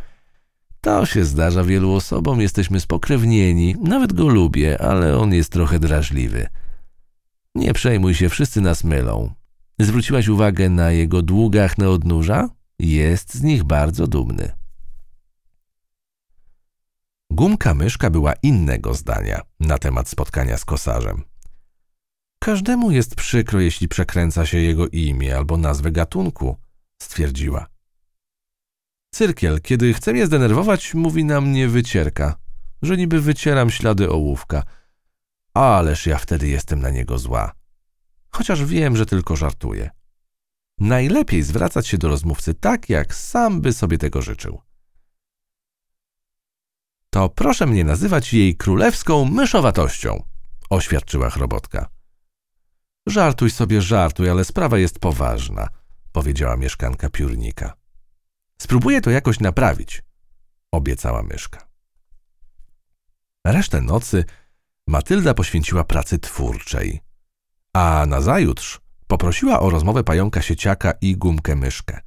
[0.80, 6.46] To się zdarza wielu osobom, jesteśmy spokrewnieni, nawet go lubię, ale on jest trochę drażliwy.
[7.54, 9.34] Nie przejmuj się, wszyscy nas mylą.
[9.78, 12.48] Zwróciłaś uwagę na jego długach na odnóża?
[12.78, 14.52] Jest z nich bardzo dumny.
[17.30, 21.22] Gumka myszka była innego zdania na temat spotkania z kosarzem.
[22.38, 26.56] Każdemu jest przykro, jeśli przekręca się jego imię albo nazwę gatunku,
[27.02, 27.66] stwierdziła.
[29.14, 32.36] Cyrkiel, kiedy chce mnie zdenerwować, mówi na mnie wycierka,
[32.82, 34.62] że niby wycieram ślady ołówka.
[35.54, 37.52] Ależ ja wtedy jestem na niego zła.
[38.30, 39.90] Chociaż wiem, że tylko żartuje.
[40.78, 44.60] Najlepiej zwracać się do rozmówcy tak, jak sam by sobie tego życzył.
[47.10, 50.22] To proszę mnie nazywać jej królewską myszowatością,
[50.70, 51.88] oświadczyła chrobotka.
[53.06, 55.68] Żartuj sobie, żartuj, ale sprawa jest poważna,
[56.12, 57.74] powiedziała mieszkanka piórnika.
[58.58, 60.02] Spróbuję to jakoś naprawić,
[60.72, 61.68] obiecała myszka.
[63.46, 64.24] Resztę nocy
[64.86, 67.00] Matylda poświęciła pracy twórczej,
[67.72, 68.80] a nazajutrz
[69.12, 72.00] poprosiła o rozmowę pająka sieciaka i gumkę myszkę.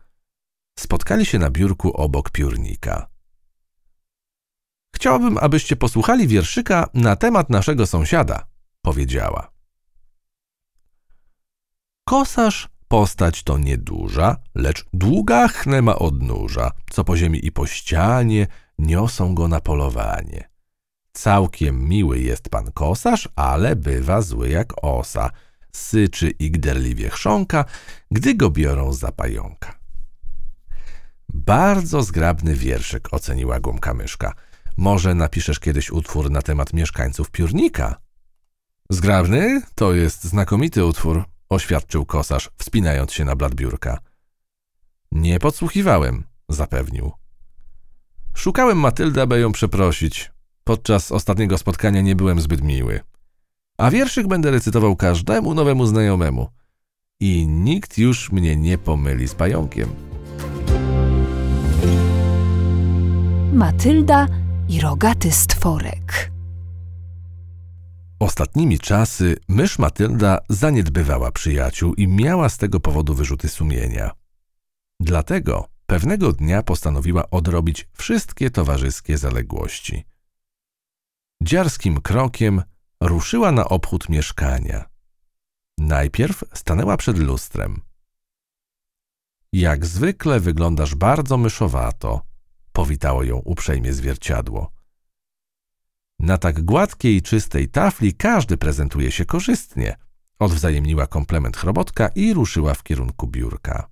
[0.79, 3.09] Spotkali się na biurku obok piórnika.
[4.95, 8.47] Chciałabym, abyście posłuchali wierszyka na temat naszego sąsiada,
[8.81, 9.51] powiedziała.
[12.07, 18.47] Kosarz postać to nieduża, lecz długa chnema odnóża, co po ziemi i po ścianie
[18.79, 20.49] niosą go na polowanie.
[21.13, 25.31] Całkiem miły jest pan kosarz, ale bywa zły jak osa.
[25.75, 27.65] Syczy i gderliwie chrząka,
[28.11, 29.79] gdy go biorą za pająka.
[31.33, 34.33] Bardzo zgrabny wierszyk, oceniła gumka myszka.
[34.77, 37.95] Może napiszesz kiedyś utwór na temat mieszkańców piórnika?
[38.89, 39.61] Zgrabny?
[39.75, 43.99] To jest znakomity utwór, oświadczył kosarz, wspinając się na blat biurka.
[45.11, 47.11] Nie podsłuchiwałem, zapewnił.
[48.33, 50.31] Szukałem Matyldę, aby ją przeprosić.
[50.63, 52.99] Podczas ostatniego spotkania nie byłem zbyt miły.
[53.77, 56.47] A wierszyk będę recytował każdemu nowemu znajomemu.
[57.19, 59.89] I nikt już mnie nie pomyli z pająkiem.
[63.53, 64.27] Matylda
[64.69, 66.31] i rogaty stworek.
[68.19, 74.11] Ostatnimi czasy mysz Matylda zaniedbywała przyjaciół i miała z tego powodu wyrzuty sumienia.
[74.99, 80.05] Dlatego pewnego dnia postanowiła odrobić wszystkie towarzyskie zaległości.
[81.41, 82.61] Dziarskim krokiem
[83.07, 84.89] ruszyła na obchód mieszkania.
[85.77, 87.81] Najpierw stanęła przed lustrem.
[89.53, 92.21] Jak zwykle wyglądasz bardzo myszowato,
[92.71, 94.71] powitało ją uprzejmie zwierciadło.
[96.19, 99.97] Na tak gładkiej, czystej tafli każdy prezentuje się korzystnie.
[100.39, 103.89] Odwzajemniła komplement chrobotka i ruszyła w kierunku biurka.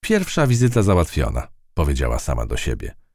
[0.00, 3.07] Pierwsza wizyta załatwiona, powiedziała sama do siebie.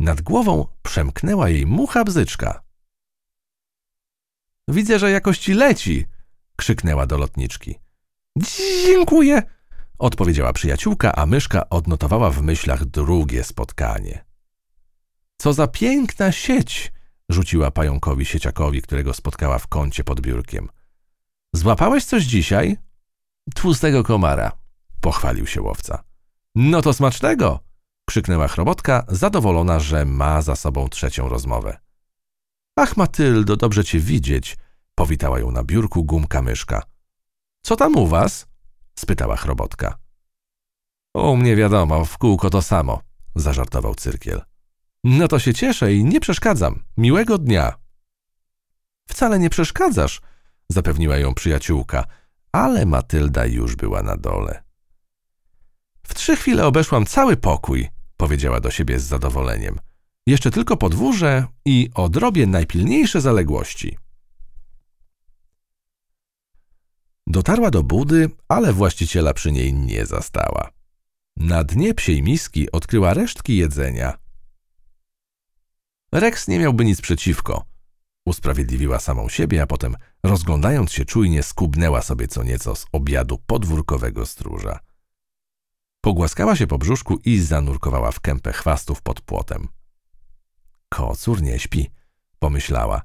[0.00, 2.62] Nad głową przemknęła jej mucha bzyczka.
[4.68, 6.06] Widzę, że jakoś ci leci,
[6.56, 7.78] krzyknęła do lotniczki.
[8.86, 9.42] Dziękuję,
[9.98, 14.24] odpowiedziała przyjaciółka, a myszka odnotowała w myślach drugie spotkanie.
[15.36, 16.92] Co za piękna sieć!
[17.28, 20.68] rzuciła pająkowi sieciakowi, którego spotkała w kącie pod biurkiem.
[21.52, 22.76] Złapałeś coś dzisiaj?
[23.54, 24.52] Tłustego komara,
[25.00, 26.04] pochwalił się łowca.
[26.54, 27.67] No to smacznego!
[28.08, 31.78] Krzyknęła chrobotka, zadowolona, że ma za sobą trzecią rozmowę.
[32.76, 34.56] Ach, Matyldo, dobrze cię widzieć,
[34.94, 36.82] powitała ją na biurku gumka myszka.
[37.62, 38.46] Co tam u was?
[38.98, 39.98] spytała chrobotka.
[41.14, 43.00] U mnie wiadomo, w kółko to samo,
[43.34, 44.42] zażartował cyrkiel.
[45.04, 46.84] No to się cieszę i nie przeszkadzam.
[46.96, 47.72] Miłego dnia.
[49.08, 50.20] Wcale nie przeszkadzasz,
[50.68, 52.04] zapewniła ją przyjaciółka,
[52.52, 54.62] ale Matylda już była na dole.
[56.02, 59.78] W trzy chwile obeszłam cały pokój, powiedziała do siebie z zadowoleniem.
[60.26, 63.98] Jeszcze tylko podwórze i odrobię najpilniejsze zaległości.
[67.26, 70.70] Dotarła do budy, ale właściciela przy niej nie zastała.
[71.36, 74.18] Na dnie psiej miski odkryła resztki jedzenia.
[76.12, 77.64] Rex nie miałby nic przeciwko.
[78.26, 84.26] Usprawiedliwiła samą siebie, a potem, rozglądając się czujnie, skubnęła sobie co nieco z obiadu podwórkowego
[84.26, 84.78] stróża.
[86.00, 89.68] Pogłaskała się po brzuszku i zanurkowała w kępę chwastów pod płotem.
[90.88, 91.90] Kocur nie śpi,
[92.38, 93.02] pomyślała.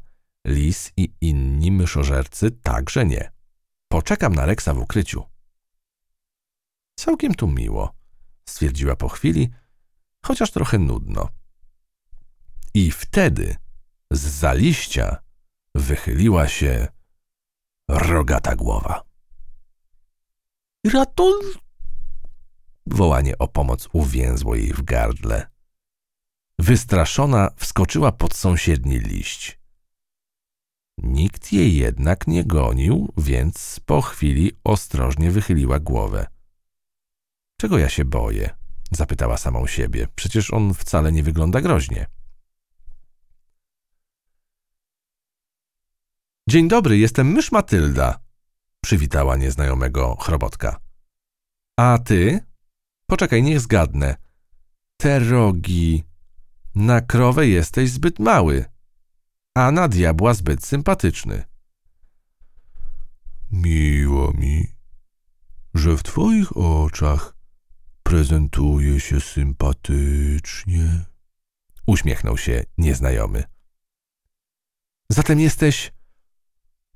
[0.47, 3.32] Lis i inni myszożercy także nie.
[3.88, 5.23] Poczekam na Reksa w ukryciu.
[6.95, 7.95] Całkiem tu miło,
[8.49, 9.49] stwierdziła po chwili,
[10.25, 11.29] chociaż trochę nudno.
[12.73, 13.56] I wtedy
[14.12, 15.17] z za liścia
[15.75, 16.88] wychyliła się
[17.88, 19.03] rogata głowa.
[20.93, 21.62] Ratul!
[22.86, 25.48] Wołanie o pomoc uwięzło jej w gardle.
[26.60, 29.60] Wystraszona wskoczyła pod sąsiedni liść.
[30.98, 36.28] Nikt jej jednak nie gonił, więc po chwili ostrożnie wychyliła głowę.
[37.58, 38.50] Czego ja się boję?
[38.91, 40.08] zapytała samą siebie.
[40.15, 42.08] Przecież on wcale nie wygląda groźnie.
[46.50, 48.19] Dzień dobry, jestem mysz Matylda,
[48.81, 50.79] przywitała nieznajomego chrobotka.
[51.77, 52.52] A ty?
[53.14, 54.16] Poczekaj, niech zgadnę.
[54.98, 56.04] Te rogi.
[56.76, 58.66] Na krowę jesteś zbyt mały
[59.56, 61.44] a na diabła zbyt sympatyczny.
[63.52, 64.68] Miło mi,
[65.74, 67.36] że w twoich oczach
[68.04, 71.06] prezentuje się sympatycznie.
[71.88, 73.44] Uśmiechnął się nieznajomy.
[75.10, 75.92] Zatem jesteś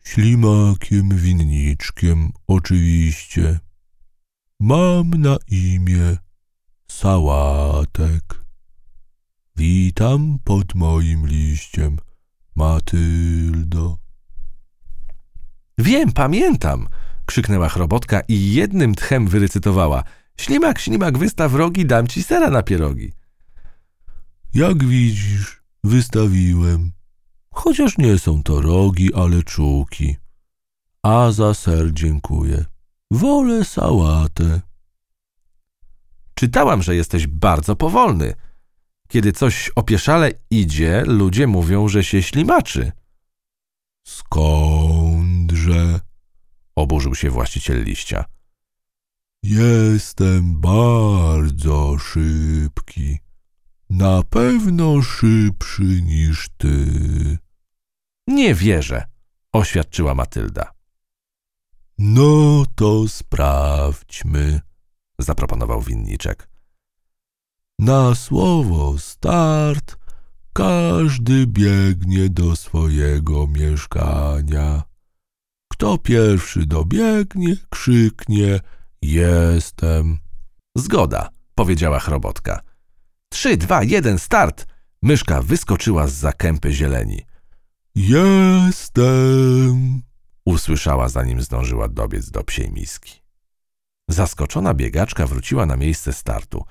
[0.03, 3.66] ślimakiem, winniczkiem, oczywiście.
[4.59, 6.17] Mam na imię
[6.91, 8.43] Sałatek.
[9.55, 11.97] Witam pod moim liściem.
[12.55, 13.97] Matyldo.
[15.77, 16.87] Wiem, pamiętam,
[17.25, 20.03] krzyknęła chrobotka i jednym tchem wyrecytowała.
[20.37, 23.13] Ślimak, ślimak, wystaw rogi, dam ci sera na pierogi.
[24.53, 26.91] Jak widzisz, wystawiłem.
[27.51, 30.15] Chociaż nie są to rogi, ale czułki.
[31.03, 32.65] A za ser dziękuję.
[33.11, 34.61] Wolę sałatę.
[36.33, 38.33] Czytałam, że jesteś bardzo powolny.
[39.07, 42.91] Kiedy coś opieszale idzie, ludzie mówią, że się ślimaczy.
[44.07, 45.99] Skądże?
[46.75, 48.25] Oburzył się właściciel liścia.
[49.43, 53.17] Jestem bardzo szybki.
[53.89, 56.87] Na pewno szybszy niż ty.
[58.27, 59.05] Nie wierzę,
[59.53, 60.76] oświadczyła Matylda.
[61.97, 64.61] No to sprawdźmy,
[65.19, 66.49] zaproponował winniczek.
[67.79, 69.97] Na słowo start
[70.53, 74.83] każdy biegnie do swojego mieszkania.
[75.71, 78.59] Kto pierwszy dobiegnie, krzyknie
[79.01, 80.17] jestem.
[80.77, 82.61] Zgoda, powiedziała chrobotka.
[83.29, 84.65] Trzy, dwa, jeden, start!
[85.01, 87.21] Myszka wyskoczyła z zakępy zieleni.
[87.95, 89.07] Jestem!
[90.47, 93.21] Usłyszała, zanim zdążyła dobiec do psiej miski.
[94.07, 96.65] Zaskoczona biegaczka wróciła na miejsce startu.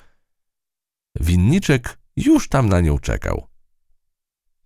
[1.20, 3.46] Winniczek już tam na nią czekał.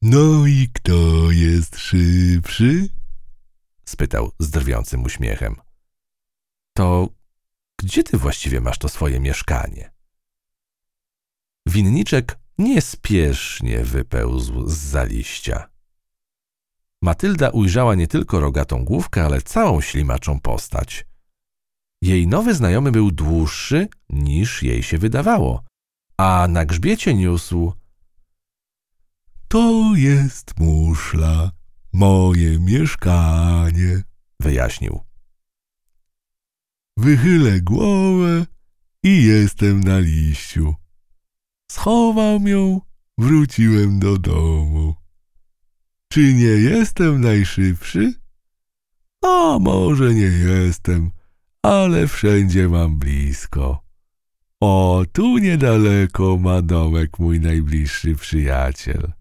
[0.02, 2.88] No i kto jest szybszy?
[3.84, 5.56] spytał z drwiącym uśmiechem.
[6.72, 7.08] To
[7.78, 9.92] gdzie ty właściwie masz to swoje mieszkanie?
[11.66, 15.70] Winniczek niespiesznie wypełzł z za liścia.
[17.02, 21.06] Matylda ujrzała nie tylko rogatą główkę, ale całą ślimaczą postać.
[22.02, 25.64] Jej nowy znajomy był dłuższy niż jej się wydawało,
[26.16, 27.72] a na grzbiecie niósł
[29.48, 31.52] To jest muszla,
[31.92, 34.02] moje mieszkanie,
[34.40, 35.00] wyjaśnił.
[36.96, 38.46] Wychylę głowę
[39.02, 40.74] i jestem na liściu.
[41.70, 42.80] Schowam ją,
[43.18, 44.99] wróciłem do domu.
[46.12, 48.14] Czy nie jestem najszybszy?
[49.24, 51.10] A może nie jestem,
[51.62, 53.82] ale wszędzie mam blisko.
[54.60, 59.12] O, tu niedaleko ma domek mój najbliższy przyjaciel.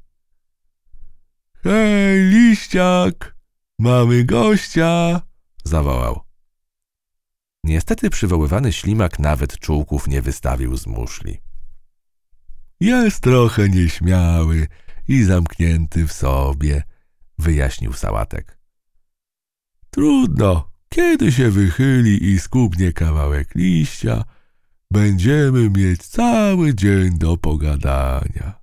[1.63, 3.35] Hej, liściak,
[3.79, 5.21] mamy gościa,
[5.63, 6.19] zawołał.
[7.63, 11.37] Niestety przywoływany ślimak nawet czułków nie wystawił z muszli.
[12.79, 14.67] Jest trochę nieśmiały
[15.09, 16.83] i zamknięty w sobie,
[17.37, 18.59] wyjaśnił sałatek.
[19.89, 24.23] Trudno, kiedy się wychyli i skubnie kawałek liścia,
[24.91, 28.61] będziemy mieć cały dzień do pogadania.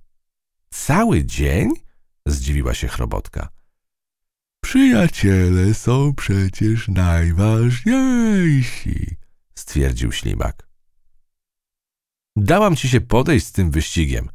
[0.69, 1.69] Cały dzień?
[2.25, 3.49] zdziwiła się chrobotka.
[4.63, 9.15] Przyjaciele są przecież najważniejsi,
[9.55, 10.67] stwierdził ślimak.
[12.35, 14.29] Dałam ci się podejść z tym wyścigiem,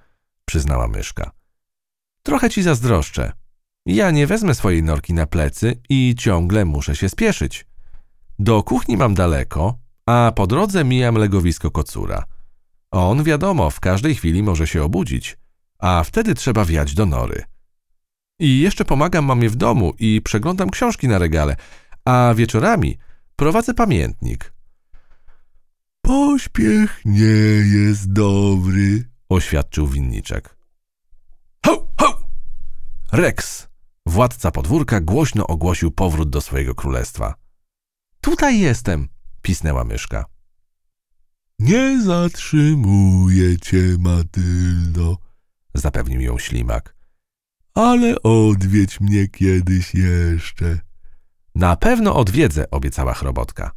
[0.44, 1.41] przyznała myszka.
[2.22, 3.32] Trochę ci zazdroszczę.
[3.86, 7.66] Ja nie wezmę swojej norki na plecy i ciągle muszę się spieszyć.
[8.38, 12.24] Do kuchni mam daleko, a po drodze mijam legowisko kocura.
[12.90, 15.38] On, wiadomo, w każdej chwili może się obudzić,
[15.78, 17.42] a wtedy trzeba wiać do nory.
[18.38, 21.56] I jeszcze pomagam mamie w domu i przeglądam książki na regale,
[22.04, 22.98] a wieczorami
[23.36, 24.52] prowadzę pamiętnik.
[26.02, 27.24] Pośpiech nie
[27.76, 30.61] jest dobry, oświadczył winniczek.
[33.12, 33.68] Rex,
[34.06, 37.34] władca podwórka, głośno ogłosił powrót do swojego królestwa.
[38.20, 39.08] Tutaj jestem,
[39.42, 40.24] pisnęła myszka.
[41.58, 45.18] Nie zatrzymuję cię, Matyldo,
[45.74, 46.96] zapewnił ją ślimak.
[47.74, 50.78] Ale odwiedź mnie kiedyś jeszcze.
[51.54, 53.70] Na pewno odwiedzę, obiecała chrobotka.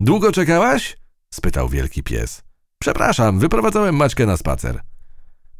[0.00, 0.96] Długo czekałaś?
[1.34, 2.42] spytał wielki pies.
[2.78, 4.80] Przepraszam, wyprowadzałem Maćkę na spacer.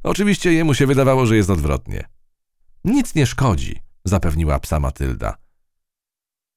[0.02, 2.14] Oczywiście jemu się wydawało, że jest odwrotnie.
[2.84, 5.36] Nic nie szkodzi, zapewniła psa Matylda.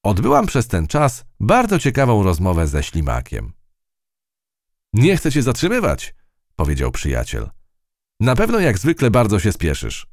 [0.02, 3.52] Odbyłam przez ten czas bardzo ciekawą rozmowę ze ślimakiem.
[4.92, 6.14] Nie chcę cię zatrzymywać,
[6.56, 7.50] powiedział przyjaciel.
[8.20, 10.06] Na pewno jak zwykle bardzo się spieszysz.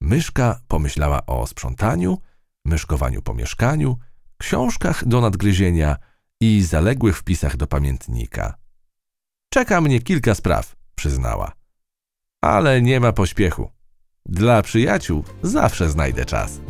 [0.00, 2.18] Myszka pomyślała o sprzątaniu,
[2.64, 3.98] myszkowaniu po mieszkaniu,
[4.38, 5.96] książkach do nadgryzienia
[6.40, 8.54] i zaległych wpisach do pamiętnika.
[9.52, 11.52] Czeka mnie kilka spraw, przyznała.
[12.42, 13.79] Ale nie ma pośpiechu.
[14.30, 16.60] Dla przyjaciół zawsze znajdę czas.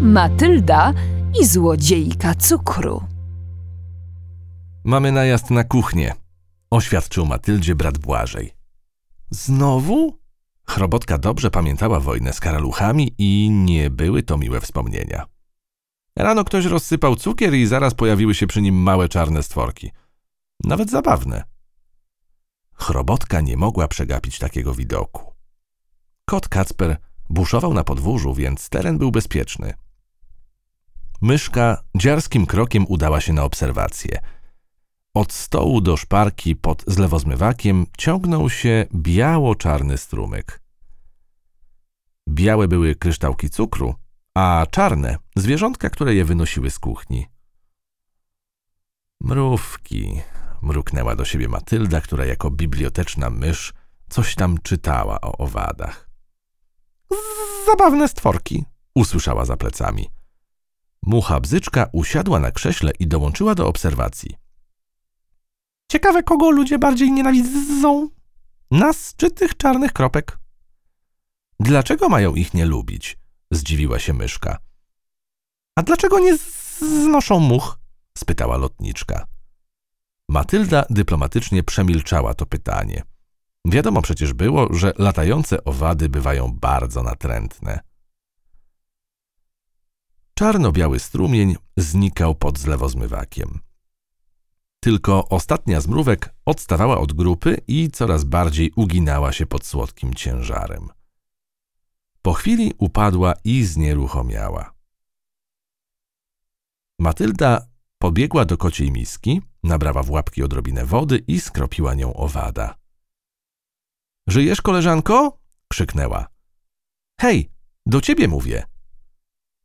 [0.00, 0.92] Matylda
[1.40, 3.02] i złodziejka cukru.
[4.84, 6.14] Mamy najazd na kuchnię,
[6.70, 8.52] oświadczył Matyldzie brat Błażej.
[9.30, 10.18] Znowu?
[10.68, 15.26] Chrobotka dobrze pamiętała wojnę z karaluchami i nie były to miłe wspomnienia.
[16.16, 19.90] Rano ktoś rozsypał cukier i zaraz pojawiły się przy nim małe czarne stworki.
[20.64, 21.55] Nawet zabawne.
[22.76, 25.32] Chrobotka nie mogła przegapić takiego widoku.
[26.24, 26.96] Kot Kacper
[27.30, 29.74] buszował na podwórzu, więc teren był bezpieczny.
[31.22, 34.20] Myszka dziarskim krokiem udała się na obserwację.
[35.14, 40.60] Od stołu do szparki pod zlewozmywakiem ciągnął się biało-czarny strumyk.
[42.28, 43.94] Białe były kryształki cukru,
[44.34, 47.26] a czarne zwierzątka, które je wynosiły z kuchni.
[49.20, 50.20] Mrówki,
[50.66, 53.72] mruknęła do siebie Matylda, która jako biblioteczna mysz
[54.08, 56.10] coś tam czytała o owadach.
[57.66, 58.64] Zabawne stworki,
[58.94, 60.10] usłyszała za plecami.
[61.02, 64.36] Mucha bzyczka usiadła na krześle i dołączyła do obserwacji.
[65.92, 68.08] Ciekawe, kogo ludzie bardziej nienawidzą?
[68.70, 70.38] Nas czy tych czarnych kropek?
[71.60, 73.18] Dlaczego mają ich nie lubić?
[73.50, 74.58] Zdziwiła się myszka.
[75.76, 76.36] A dlaczego nie
[76.80, 77.78] znoszą much?
[78.18, 79.26] spytała lotniczka.
[80.28, 83.02] Matylda dyplomatycznie przemilczała to pytanie.
[83.64, 87.80] Wiadomo przecież było, że latające owady bywają bardzo natrętne.
[90.34, 93.60] Czarno-biały strumień znikał pod zlewozmywakiem.
[94.80, 100.88] Tylko ostatnia z mrówek odstawała od grupy i coraz bardziej uginała się pod słodkim ciężarem.
[102.22, 104.74] Po chwili upadła i znieruchomiała.
[106.98, 107.66] Matylda
[107.98, 112.74] pobiegła do kociej miski, nabrała w łapki odrobinę wody i skropiła nią owada.
[114.28, 115.38] Żyjesz, koleżanko?
[115.68, 116.26] krzyknęła.
[117.20, 117.50] Hej,
[117.86, 118.66] do ciebie mówię.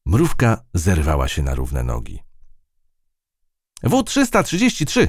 [0.06, 2.20] Mrówka zerwała się na równe nogi.
[3.84, 5.08] W-333!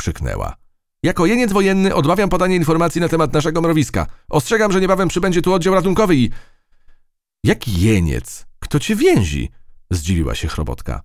[0.00, 0.56] krzyknęła.
[1.02, 4.06] Jako jeniec wojenny odmawiam podanie informacji na temat naszego mrowiska.
[4.28, 6.30] Ostrzegam, że niebawem przybędzie tu oddział ratunkowy i...
[7.44, 8.46] Jaki jeniec?
[8.58, 9.50] Kto cię więzi?
[9.90, 11.02] Zdziwiła się chrobotka.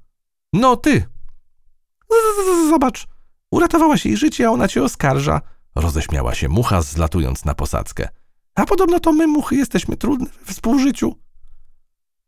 [0.54, 1.06] No ty!
[2.70, 3.08] Zobacz,
[3.52, 5.42] uratowałaś jej życie, a ona cię oskarża.
[5.76, 8.10] Roześmiała się mucha, zlatując na posadzkę.
[8.56, 11.16] A podobno to my, muchy, jesteśmy trudne we współżyciu.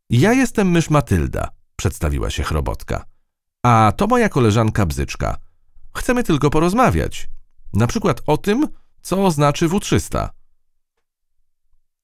[0.09, 3.05] Ja jestem mysz Matylda, przedstawiła się chrobotka.
[3.63, 5.37] A to moja koleżanka Bzyczka.
[5.95, 7.29] Chcemy tylko porozmawiać.
[7.73, 8.67] Na przykład o tym,
[9.01, 10.29] co znaczy W300.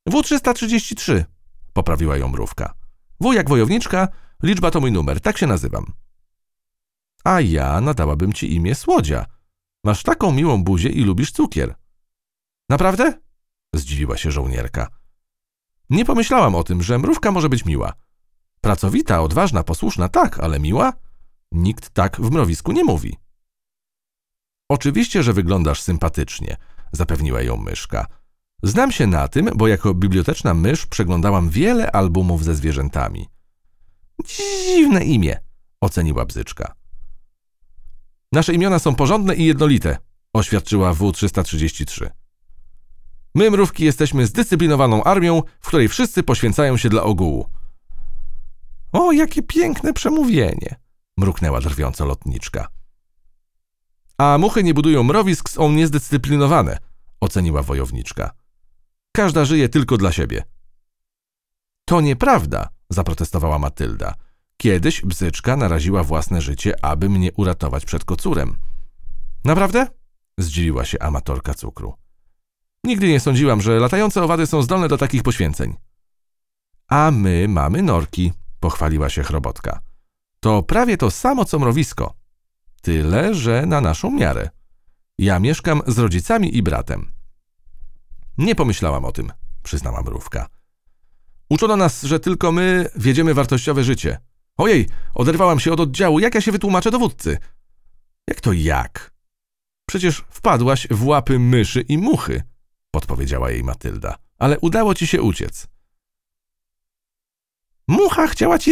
[0.09, 1.23] W333,
[1.73, 2.73] poprawiła ją mrówka.
[3.21, 4.07] W jak wojowniczka,
[4.43, 5.93] liczba to mój numer, tak się nazywam.
[7.23, 9.25] A ja nadałabym ci imię Słodzia.
[9.83, 11.75] Masz taką miłą buzię i lubisz cukier.
[12.69, 13.13] Naprawdę?
[13.75, 14.87] Zdziwiła się żołnierka.
[15.89, 17.93] Nie pomyślałam o tym, że mrówka może być miła.
[18.61, 20.93] Pracowita, odważna, posłuszna, tak, ale miła?
[21.51, 23.17] Nikt tak w mrowisku nie mówi.
[24.69, 26.57] Oczywiście, że wyglądasz sympatycznie,
[26.91, 28.07] zapewniła ją myszka.
[28.63, 33.29] Znam się na tym, bo jako biblioteczna mysz przeglądałam wiele albumów ze zwierzętami.
[34.25, 35.39] Dziwne imię,
[35.81, 36.82] oceniła bzyczka.
[38.33, 39.97] Nasze imiona są porządne i jednolite,
[40.33, 42.09] oświadczyła W-333.
[43.35, 47.49] My, mrówki, jesteśmy zdyscyplinowaną armią, w której wszyscy poświęcają się dla ogółu.
[48.91, 50.75] O, jakie piękne przemówienie,
[51.17, 52.67] mruknęła drwiąco lotniczka.
[54.17, 56.77] A muchy nie budują mrowisk, są niezdyscyplinowane,
[57.21, 58.31] oceniła wojowniczka.
[59.11, 60.43] Każda żyje tylko dla siebie.
[61.85, 64.13] To nieprawda, zaprotestowała Matylda.
[64.63, 68.57] Kiedyś bzyczka naraziła własne życie, aby mnie uratować przed kocurem.
[69.45, 69.87] Naprawdę?
[70.37, 71.93] Zdziwiła się amatorka cukru.
[72.83, 75.75] Nigdy nie sądziłam, że latające owady są zdolne do takich poświęceń.
[76.87, 79.79] A my mamy norki, pochwaliła się chrobotka.
[80.39, 82.13] To prawie to samo co mrowisko.
[82.81, 84.49] Tyle, że na naszą miarę.
[85.17, 87.11] Ja mieszkam z rodzicami i bratem.
[88.37, 89.31] Nie pomyślałam o tym,
[89.63, 90.47] przyznała mrówka.
[91.49, 94.19] Uczono nas, że tylko my wiedziemy wartościowe życie.
[94.57, 97.37] Ojej, oderwałam się od oddziału, jak ja się wytłumaczę dowódcy?
[98.27, 99.13] Jak to jak?
[99.85, 102.43] Przecież wpadłaś w łapy myszy i muchy,
[102.91, 105.67] podpowiedziała jej Matylda, ale udało ci się uciec.
[107.87, 108.71] Mucha chciała ci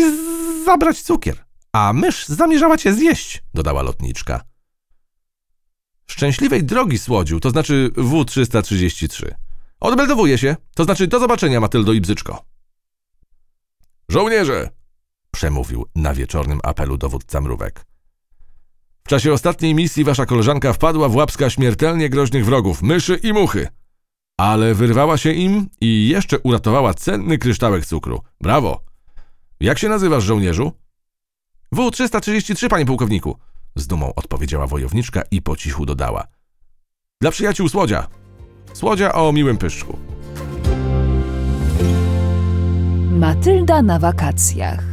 [0.66, 4.42] zabrać cukier, a mysz zamierzała cię zjeść, dodała lotniczka.
[6.08, 9.32] Szczęśliwej drogi słodziu, to znaczy W-333.
[9.80, 12.46] Odmeldowuję się, to znaczy do zobaczenia, Matyldo i Bzyczko.
[14.10, 14.81] Żołnierze!
[15.32, 17.86] Przemówił na wieczornym apelu dowódca mrówek.
[19.04, 23.68] W czasie ostatniej misji wasza koleżanka wpadła w łapska śmiertelnie groźnych wrogów, myszy i muchy.
[24.38, 28.22] Ale wyrwała się im i jeszcze uratowała cenny kryształek cukru.
[28.42, 28.84] Brawo!
[29.60, 30.72] Jak się nazywasz, żołnierzu?
[31.72, 33.38] W-333, panie pułkowniku,
[33.76, 36.28] z dumą odpowiedziała wojowniczka i po cichu dodała.
[37.22, 38.08] Dla przyjaciół Słodzia.
[38.74, 39.98] Słodzia o miłym pyszczku.
[43.12, 44.91] Matylda na wakacjach.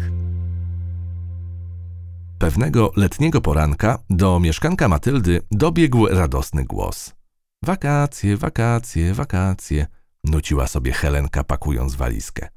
[2.38, 7.14] Pewnego letniego poranka do mieszkanka Matyldy dobiegł radosny głos.
[7.62, 9.86] Wakacje, wakacje, wakacje,
[10.24, 12.48] nuciła sobie Helenka pakując walizkę.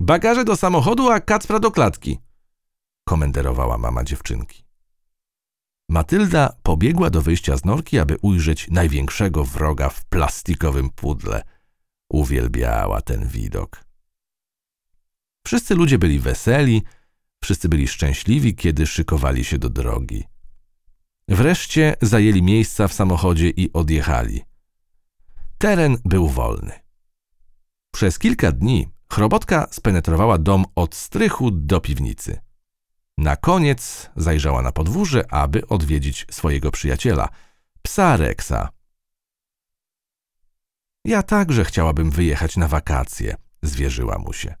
[0.00, 2.18] Bagaże do samochodu, a kacpra do klatki,
[3.04, 4.64] komenderowała mama dziewczynki.
[5.88, 11.42] Matylda pobiegła do wyjścia z norki, aby ujrzeć największego wroga w plastikowym pudle.
[12.08, 13.84] Uwielbiała ten widok.
[15.46, 16.82] Wszyscy ludzie byli weseli,
[17.42, 20.24] wszyscy byli szczęśliwi, kiedy szykowali się do drogi.
[21.28, 24.42] Wreszcie zajęli miejsca w samochodzie i odjechali.
[25.58, 26.72] Teren był wolny.
[27.90, 32.40] Przez kilka dni chrobotka spenetrowała dom od strychu do piwnicy.
[33.18, 37.28] Na koniec zajrzała na podwórze, aby odwiedzić swojego przyjaciela,
[37.82, 38.68] psa Rexa.
[41.04, 44.54] Ja także chciałabym wyjechać na wakacje, zwierzyła mu się.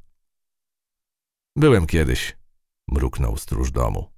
[1.56, 2.36] Byłem kiedyś,
[2.88, 4.10] mruknął stróż domu.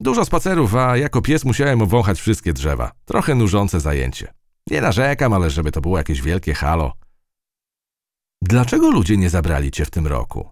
[0.00, 2.92] Dużo spacerów, a jako pies musiałem obwąchać wszystkie drzewa.
[3.04, 4.34] Trochę nużące zajęcie.
[4.70, 6.92] Nie narzekam, ale żeby to było jakieś wielkie halo.
[8.42, 10.48] Dlaczego ludzie nie zabrali cię w tym roku?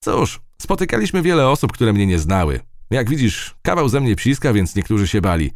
[0.00, 2.60] Cóż, spotykaliśmy wiele osób, które mnie nie znały.
[2.90, 5.52] Jak widzisz, kawał ze mnie psiska, więc niektórzy się bali.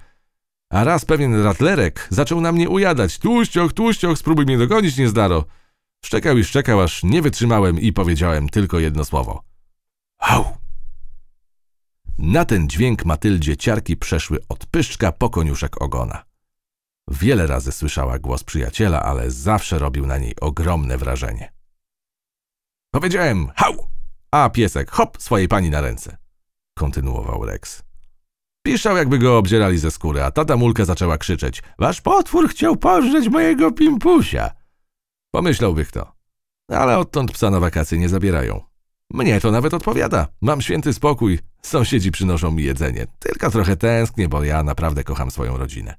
[0.71, 3.19] A raz pewien ratlerek zaczął na mnie ujadać.
[3.19, 5.45] Tłuścioch, tłuścioch, spróbuj mnie dogonić, niezdaro.
[6.05, 9.50] Szczekał i szczekał, aż nie wytrzymałem i powiedziałem tylko jedno słowo.
[10.21, 10.45] Hał!
[12.19, 16.25] Na ten dźwięk Matyldzie ciarki przeszły od pyszczka po koniuszek ogona.
[17.11, 21.53] Wiele razy słyszała głos przyjaciela, ale zawsze robił na niej ogromne wrażenie.
[22.95, 23.87] Powiedziałem hał,
[24.31, 26.17] a piesek hop swojej pani na ręce.
[26.79, 27.83] Kontynuował Rex.
[28.63, 31.63] Piszczał, jakby go obdzierali ze skóry, a tata Mulka zaczęła krzyczeć.
[31.79, 34.51] Wasz potwór chciał pożreć mojego pimpusia.
[35.31, 36.13] Pomyślałby kto.
[36.69, 38.70] Ale odtąd psa na wakacje nie zabierają.
[39.11, 40.29] Mnie to nawet odpowiada.
[40.41, 41.39] Mam święty spokój.
[41.63, 43.07] Sąsiedzi przynoszą mi jedzenie.
[43.19, 45.95] Tylko trochę tęsknię, bo ja naprawdę kocham swoją rodzinę.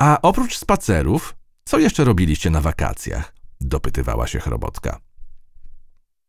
[0.00, 3.34] A oprócz spacerów, co jeszcze robiliście na wakacjach?
[3.60, 5.00] Dopytywała się chrobotka.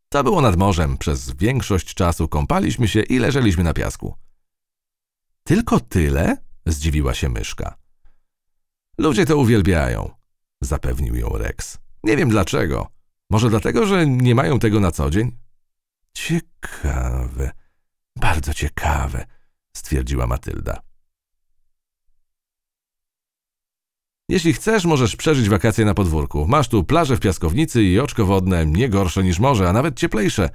[0.10, 0.98] To było nad morzem.
[0.98, 4.16] Przez większość czasu kąpaliśmy się i leżeliśmy na piasku.
[5.44, 6.38] Tylko tyle?
[6.66, 7.78] Zdziwiła się myszka.
[8.98, 10.12] Ludzie to uwielbiają,
[10.62, 11.78] zapewnił ją Rex.
[12.04, 12.93] Nie wiem dlaczego.
[13.34, 15.32] Może dlatego, że nie mają tego na co dzień?
[16.14, 17.52] Ciekawe,
[18.16, 19.26] bardzo ciekawe,
[19.78, 20.82] stwierdziła Matylda.
[24.30, 26.48] Jeśli chcesz, możesz przeżyć wakacje na podwórku.
[26.48, 30.50] Masz tu plażę w piaskownicy i oczko wodne, nie gorsze niż morze, a nawet cieplejsze.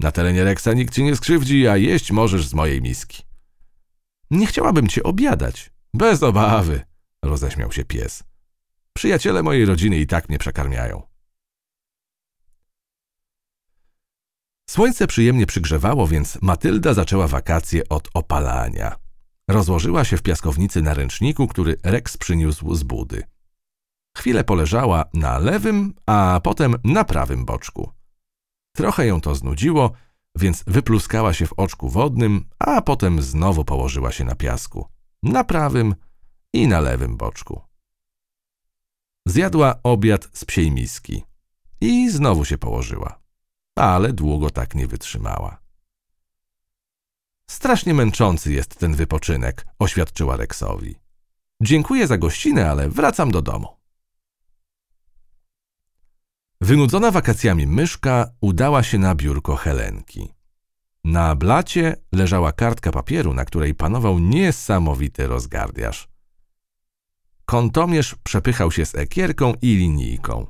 [0.00, 3.22] Na terenie Reksa nikt ci nie skrzywdzi, a jeść możesz z mojej miski.
[4.30, 5.72] Nie chciałabym cię obiadać.
[5.94, 6.80] Bez obawy,
[7.22, 8.22] roześmiał się pies.
[8.92, 11.07] Przyjaciele mojej rodziny i tak mnie przekarmiają.
[14.70, 18.96] Słońce przyjemnie przygrzewało, więc Matylda zaczęła wakacje od opalania.
[19.48, 23.22] Rozłożyła się w piaskownicy na ręczniku, który Rex przyniósł z budy.
[24.16, 27.92] Chwilę poleżała na lewym, a potem na prawym boczku.
[28.76, 29.92] Trochę ją to znudziło,
[30.36, 34.88] więc wypluskała się w oczku wodnym, a potem znowu położyła się na piasku.
[35.22, 35.94] Na prawym
[36.52, 37.60] i na lewym boczku.
[39.26, 41.22] Zjadła obiad z psiej miski
[41.80, 43.18] i znowu się położyła,
[43.80, 45.58] ale długo tak nie wytrzymała.
[47.50, 50.96] Strasznie męczący jest ten wypoczynek, oświadczyła Rexowi.
[51.62, 53.68] Dziękuję za gościnę, ale wracam do domu.
[56.60, 60.34] Wynudzona wakacjami myszka udała się na biurko Helenki.
[61.04, 66.08] Na blacie leżała kartka papieru, na której panował niesamowity rozgardiaż.
[67.44, 70.46] Kątomierz przepychał się z ekierką i linijką.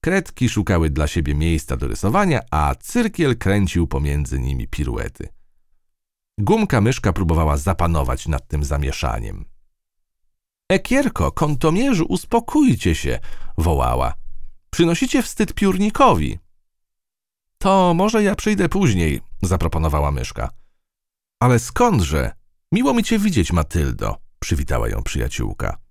[0.00, 5.28] Kredki szukały dla siebie miejsca do rysowania, a cyrkiel kręcił pomiędzy nimi piruety.
[6.38, 9.44] Gumka myszka próbowała zapanować nad tym zamieszaniem.
[10.68, 13.18] Ekierko, kątomierzu, uspokójcie się,
[13.58, 14.14] wołała.
[14.70, 16.38] Przynosicie wstyd piórnikowi.
[17.58, 20.50] To może ja przyjdę później, zaproponowała myszka.
[21.40, 22.32] Ale skądże?
[22.72, 25.85] Miło mi cię widzieć, Matyldo, przywitała ją przyjaciółka.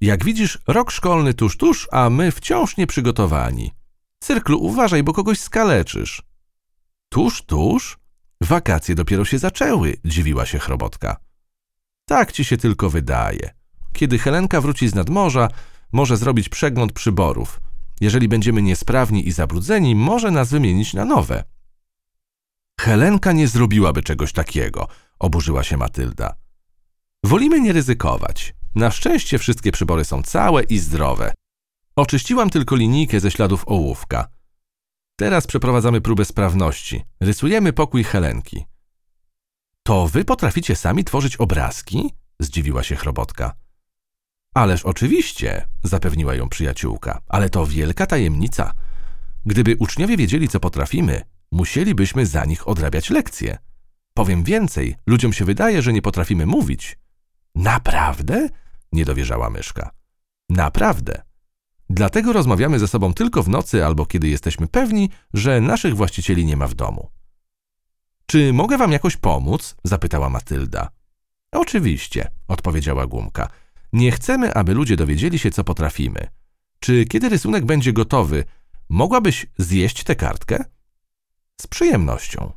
[0.00, 3.72] Jak widzisz, rok szkolny tuż, tuż, a my wciąż nieprzygotowani.
[4.18, 6.22] Cyrklu, uważaj, bo kogoś skaleczysz.
[7.08, 7.98] Tuż, tuż?
[8.40, 11.16] Wakacje dopiero się zaczęły, dziwiła się chrobotka.
[12.04, 13.54] Tak ci się tylko wydaje.
[13.92, 15.48] Kiedy Helenka wróci z nadmorza,
[15.92, 17.60] może zrobić przegląd przyborów.
[18.00, 21.44] Jeżeli będziemy niesprawni i zabrudzeni, może nas wymienić na nowe.
[22.80, 24.88] Helenka nie zrobiłaby czegoś takiego,
[25.18, 26.34] oburzyła się Matylda.
[27.24, 28.54] Wolimy nie ryzykować.
[28.76, 31.34] Na szczęście wszystkie przybory są całe i zdrowe.
[31.96, 34.28] Oczyściłam tylko linijkę ze śladów ołówka.
[35.18, 37.02] Teraz przeprowadzamy próbę sprawności.
[37.20, 38.64] Rysujemy pokój Helenki.
[39.82, 42.10] To wy potraficie sami tworzyć obrazki?
[42.40, 43.54] Zdziwiła się chrobotka.
[44.54, 48.72] Ależ oczywiście, zapewniła ją przyjaciółka, ale to wielka tajemnica.
[49.46, 51.22] Gdyby uczniowie wiedzieli, co potrafimy,
[51.52, 53.58] musielibyśmy za nich odrabiać lekcje.
[54.14, 56.98] Powiem więcej, ludziom się wydaje, że nie potrafimy mówić.
[57.54, 58.48] Naprawdę?
[58.96, 59.90] Nie dowierzała myszka.
[60.48, 61.22] Naprawdę.
[61.90, 66.56] Dlatego rozmawiamy ze sobą tylko w nocy albo kiedy jesteśmy pewni, że naszych właścicieli nie
[66.56, 67.10] ma w domu.
[68.26, 69.76] Czy mogę wam jakoś pomóc?
[69.84, 70.90] zapytała Matylda.
[71.52, 73.48] Oczywiście, odpowiedziała Gumka.
[73.92, 76.26] Nie chcemy, aby ludzie dowiedzieli się, co potrafimy.
[76.80, 78.44] Czy kiedy rysunek będzie gotowy,
[78.88, 80.64] mogłabyś zjeść tę kartkę?
[81.60, 82.52] Z przyjemnością.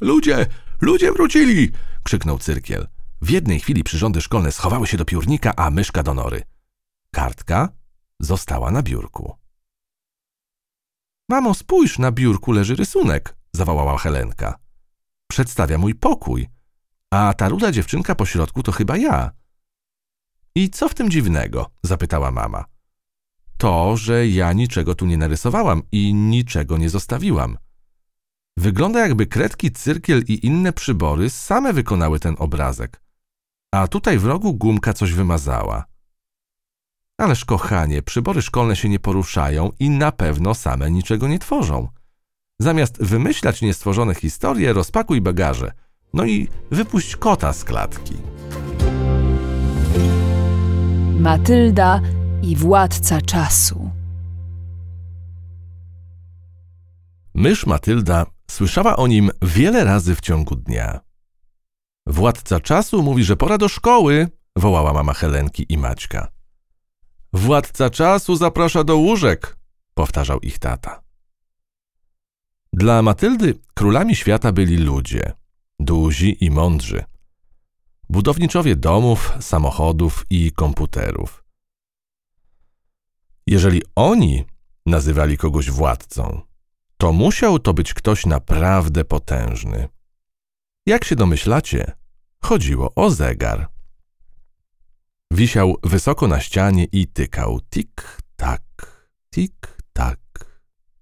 [0.00, 0.46] Ludzie,
[0.80, 1.72] ludzie wrócili!
[2.02, 2.88] krzyknął cyrkiel.
[3.22, 6.42] W jednej chwili przyrządy szkolne schowały się do piórnika, a myszka do nory.
[7.10, 7.68] Kartka
[8.20, 9.36] została na biurku.
[11.28, 14.58] Mamo, spójrz, na biurku leży rysunek, zawołała Helenka.
[15.30, 16.48] Przedstawia mój pokój,
[17.10, 19.30] a ta ruda dziewczynka po środku to chyba ja.
[20.54, 21.70] I co w tym dziwnego?
[21.82, 22.64] zapytała mama.
[23.56, 27.58] To, że ja niczego tu nie narysowałam i niczego nie zostawiłam.
[28.56, 33.01] Wygląda jakby kredki, cyrkiel i inne przybory same wykonały ten obrazek.
[33.72, 35.84] A tutaj w rogu gumka coś wymazała.
[37.18, 41.88] Ależ kochanie, przybory szkolne się nie poruszają i na pewno same niczego nie tworzą.
[42.58, 45.72] Zamiast wymyślać niestworzone historie, rozpakuj bagaże.
[46.14, 48.14] No i wypuść kota z klatki.
[51.18, 52.00] Matylda
[52.42, 53.90] i władca czasu.
[57.34, 61.00] Mysz Matylda słyszała o nim wiele razy w ciągu dnia.
[62.06, 66.28] Władca czasu mówi, że pora do szkoły, wołała mama Helenki i Maćka.
[67.32, 69.56] Władca czasu zaprasza do łóżek,
[69.94, 71.02] powtarzał ich tata.
[72.72, 75.32] Dla Matyldy królami świata byli ludzie,
[75.80, 77.04] duzi i mądrzy.
[78.08, 81.44] Budowniczowie domów, samochodów i komputerów.
[83.46, 84.44] Jeżeli oni
[84.86, 86.40] nazywali kogoś władcą,
[86.96, 89.88] to musiał to być ktoś naprawdę potężny.
[90.86, 91.92] Jak się domyślacie,
[92.44, 93.68] chodziło o zegar.
[95.30, 98.62] Wisiał wysoko na ścianie i tykał tik-tak,
[99.30, 100.18] tik-tak,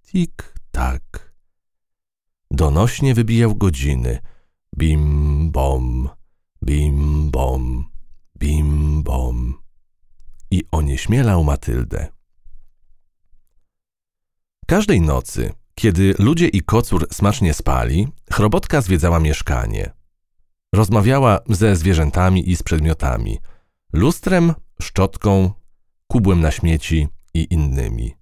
[0.07, 1.35] tik-tak.
[2.51, 4.19] Donośnie wybijał godziny.
[4.77, 6.09] Bim-bom,
[6.65, 7.85] bim-bom,
[8.41, 9.53] bim-bom.
[10.51, 12.09] I onieśmielał Matyldę.
[14.67, 19.93] Każdej nocy, kiedy ludzie i kocur smacznie spali, chrobotka zwiedzała mieszkanie.
[20.75, 23.39] Rozmawiała ze zwierzętami i z przedmiotami–
[23.93, 25.53] lustrem, szczotką,
[26.07, 28.15] kubłem na śmieci i innymi.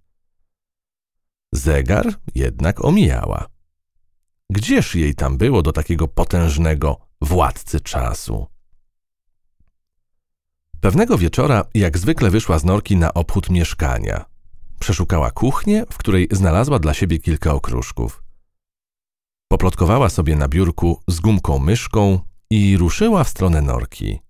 [1.53, 3.47] Zegar jednak omijała.
[4.51, 8.47] Gdzież jej tam było do takiego potężnego władcy czasu?
[10.81, 14.25] Pewnego wieczora, jak zwykle, wyszła z norki na obchód mieszkania.
[14.79, 18.23] Przeszukała kuchnię, w której znalazła dla siebie kilka okruszków.
[19.49, 22.21] Poplotkowała sobie na biurku z gumką myszką
[22.51, 24.21] i ruszyła w stronę norki.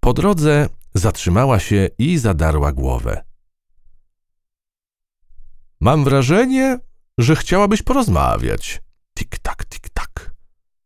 [0.00, 3.24] Po drodze zatrzymała się i zadarła głowę.
[5.80, 6.78] Mam wrażenie,
[7.18, 8.82] że chciałabyś porozmawiać.
[9.18, 10.30] Tik-tak, tik-tak,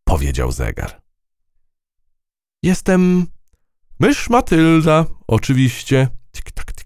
[0.05, 1.03] powiedział zegar.
[2.63, 3.27] Jestem
[4.01, 6.09] mysz Matylda, oczywiście.
[6.33, 6.78] Tik-tak.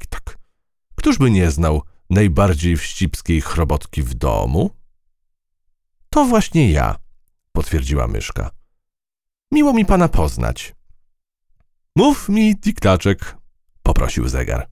[1.03, 4.71] Któż by nie znał najbardziej wścibskiej chrobotki w domu?
[6.11, 6.97] To właśnie ja,
[7.53, 8.51] potwierdziła myszka.
[9.53, 10.75] Miło mi pana poznać.
[11.97, 13.37] Mów mi, tiktaczek,
[13.83, 14.69] poprosił zegar.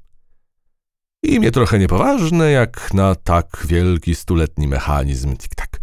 [1.23, 5.81] Imię trochę niepoważne, jak na tak wielki stuletni mechanizm tik-tak,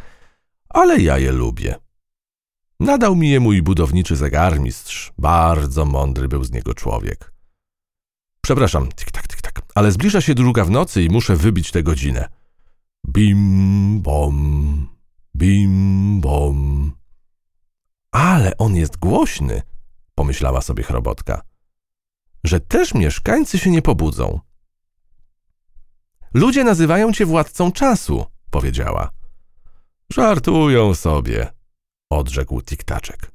[0.69, 1.75] ale ja je lubię.
[2.79, 5.13] Nadał mi je mój budowniczy zegarmistrz.
[5.17, 7.33] Bardzo mądry był z niego człowiek.
[8.41, 9.26] Przepraszam, tik-tak,
[9.57, 12.29] tik-tak, ale zbliża się druga w nocy i muszę wybić tę godzinę.
[13.07, 14.87] Bim, bom,
[15.35, 16.91] bim, bom.
[18.11, 19.61] Ale on jest głośny,
[20.15, 21.41] pomyślała sobie chrobotka,
[22.43, 24.39] że też mieszkańcy się nie pobudzą.
[26.33, 29.09] Ludzie nazywają cię władcą czasu, powiedziała.
[30.13, 31.53] Żartują sobie,
[32.09, 33.31] odrzekł tiktaczek.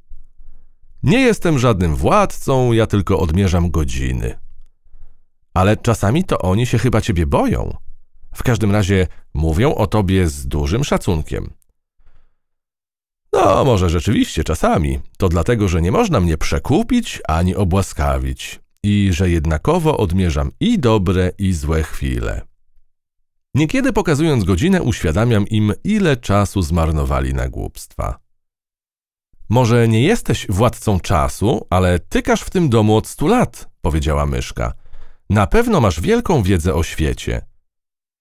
[1.02, 4.41] Nie jestem żadnym władcą, ja tylko odmierzam godziny.
[5.54, 7.76] Ale czasami to oni się chyba ciebie boją.
[8.34, 11.50] W każdym razie mówią o tobie z dużym szacunkiem.
[13.32, 15.00] No, może rzeczywiście czasami.
[15.16, 21.32] To dlatego, że nie można mnie przekupić ani obłaskawić i że jednakowo odmierzam i dobre,
[21.38, 22.42] i złe chwile.
[23.54, 28.18] Niekiedy pokazując godzinę, uświadamiam im, ile czasu zmarnowali na głupstwa.
[29.48, 34.72] Może nie jesteś władcą czasu, ale tykasz w tym domu od stu lat, powiedziała myszka.
[35.32, 37.46] Na pewno masz wielką wiedzę o świecie.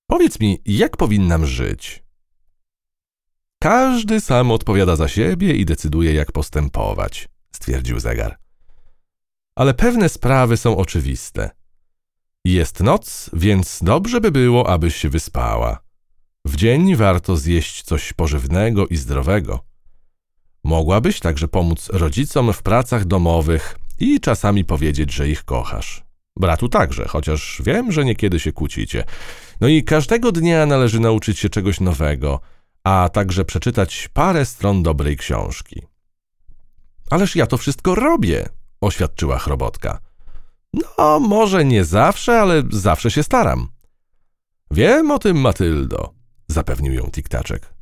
[0.08, 2.04] Powiedz mi, jak powinnam żyć?
[3.60, 8.38] Każdy sam odpowiada za siebie i decyduje, jak postępować, stwierdził zegar.
[9.56, 11.50] Ale pewne sprawy są oczywiste.
[12.46, 15.84] Jest noc, więc dobrze by było, abyś się wyspała.
[16.46, 19.66] W dzień warto zjeść coś pożywnego i zdrowego.
[20.64, 26.11] Mogłabyś także pomóc rodzicom w pracach domowych i czasami powiedzieć, że ich kochasz.
[26.42, 29.04] Bratu także, chociaż wiem, że niekiedy się kłócicie.
[29.62, 32.40] No i każdego dnia należy nauczyć się czegoś nowego,
[32.84, 35.82] a także przeczytać parę stron dobrej książki.
[37.10, 38.50] Ależ ja to wszystko robię,
[38.82, 40.00] oświadczyła chrobotka.
[40.74, 43.68] No, może nie zawsze, ale zawsze się staram.
[44.72, 46.14] Wiem o tym, Matyldo,
[46.48, 47.74] zapewnił ją Tiktaczek.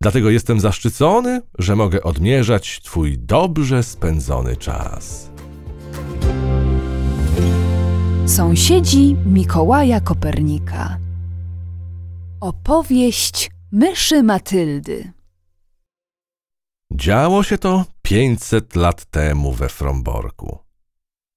[0.00, 5.30] Dlatego jestem zaszczycony, że mogę odmierzać twój dobrze spędzony czas.
[8.26, 10.98] Sąsiedzi Mikołaja Kopernika.
[12.40, 15.12] Opowieść myszy Matyldy.
[16.92, 20.58] Działo się to 500 lat temu we Fromborku.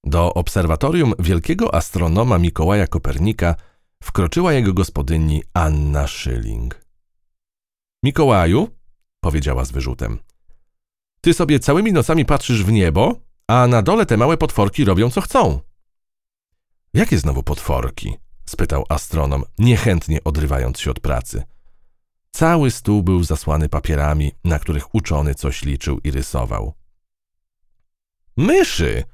[0.04, 3.54] Do obserwatorium wielkiego astronoma Mikołaja Kopernika
[4.02, 6.80] wkroczyła jego gospodyni Anna Schilling.
[8.04, 8.68] Mikołaju,
[9.20, 10.18] powiedziała z wyrzutem,
[11.20, 13.14] ty sobie całymi nocami patrzysz w niebo,
[13.48, 15.65] a na dole te małe potworki robią co chcą.
[16.96, 18.16] Jakie znowu potworki?
[18.46, 21.42] spytał astronom, niechętnie odrywając się od pracy.
[22.30, 26.74] Cały stół był zasłany papierami, na których uczony coś liczył i rysował.
[28.36, 29.04] Myszy!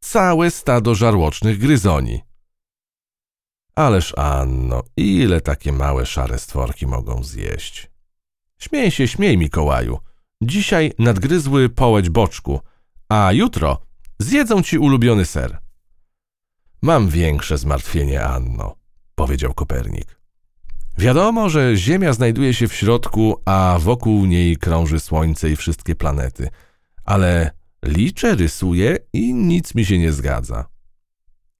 [0.00, 2.20] Całe stado żarłocznych gryzoni.
[3.74, 7.90] Ależ Anno, ile takie małe szare stworki mogą zjeść?
[8.58, 9.98] Śmiej się, śmiej, Mikołaju.
[10.42, 12.60] Dzisiaj nadgryzły połeć boczku,
[13.08, 13.78] a jutro
[14.18, 15.63] zjedzą ci ulubiony ser.
[16.84, 18.76] Mam większe zmartwienie, Anno,
[19.14, 20.20] powiedział Kopernik.
[20.98, 26.48] Wiadomo, że Ziemia znajduje się w środku, a wokół niej krąży Słońce i wszystkie planety,
[27.04, 27.50] ale
[27.84, 30.66] liczę, rysuję i nic mi się nie zgadza.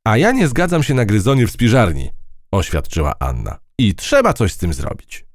[0.04, 2.10] A ja nie zgadzam się na gryzonie w spiżarni,
[2.50, 3.58] oświadczyła Anna.
[3.78, 5.26] I trzeba coś z tym zrobić.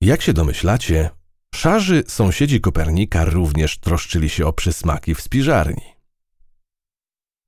[0.00, 1.10] Jak się domyślacie,
[1.54, 5.95] szarzy sąsiedzi Kopernika również troszczyli się o przysmaki w spiżarni.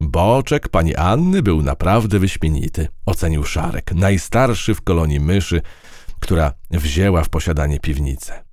[0.01, 5.63] Boczek pani Anny był naprawdę wyśmienity, ocenił Szarek, najstarszy w kolonii myszy,
[6.21, 8.45] która wzięła w posiadanie piwnicę.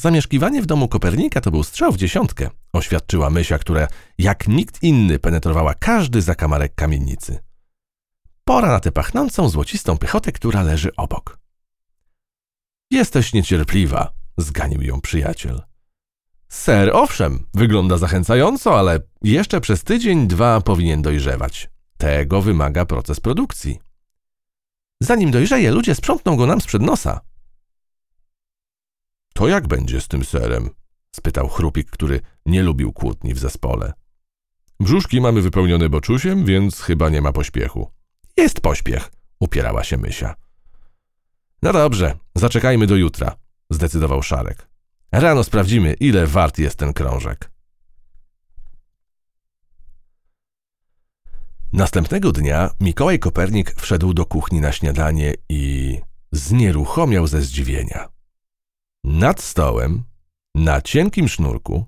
[0.00, 3.88] Zamieszkiwanie w domu Kopernika to był strzał w dziesiątkę, oświadczyła Mysia, która
[4.18, 7.38] jak nikt inny penetrowała każdy zakamarek kamienicy.
[8.44, 11.38] Pora na tę pachnącą, złocistą pychotę, która leży obok.
[12.90, 15.69] Jesteś niecierpliwa, zganił ją przyjaciel.
[16.50, 21.70] Ser, owszem, wygląda zachęcająco, ale jeszcze przez tydzień, dwa powinien dojrzewać.
[21.98, 23.80] Tego wymaga proces produkcji.
[25.00, 27.20] Zanim dojrzeje, ludzie sprzątną go nam sprzed nosa.
[29.34, 30.70] To jak będzie z tym serem?
[31.16, 33.92] spytał chrupik, który nie lubił kłótni w zespole.
[34.80, 37.90] Brzuszki mamy wypełnione boczusiem, więc chyba nie ma pośpiechu.
[38.36, 40.34] Jest pośpiech, upierała się Mysia.
[41.62, 43.36] No dobrze, zaczekajmy do jutra,
[43.70, 44.69] zdecydował Szarek.
[45.12, 47.50] Rano sprawdzimy, ile wart jest ten krążek.
[51.72, 56.00] Następnego dnia Mikołaj Kopernik wszedł do kuchni na śniadanie i
[56.32, 58.08] znieruchomiał ze zdziwienia.
[59.04, 60.02] Nad stołem,
[60.54, 61.86] na cienkim sznurku,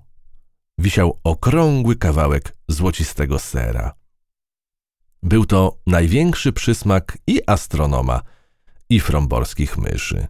[0.77, 3.93] wisiał okrągły kawałek złocistego sera.
[5.23, 8.21] Był to największy przysmak i astronoma,
[8.89, 10.27] i fromborskich myszy.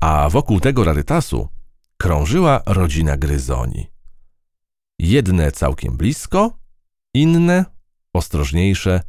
[0.00, 1.48] A wokół tego rarytasu
[2.00, 3.90] krążyła rodzina gryzoni.
[4.98, 6.58] Jedne całkiem blisko,
[7.14, 7.64] inne,
[8.12, 9.00] ostrożniejsze,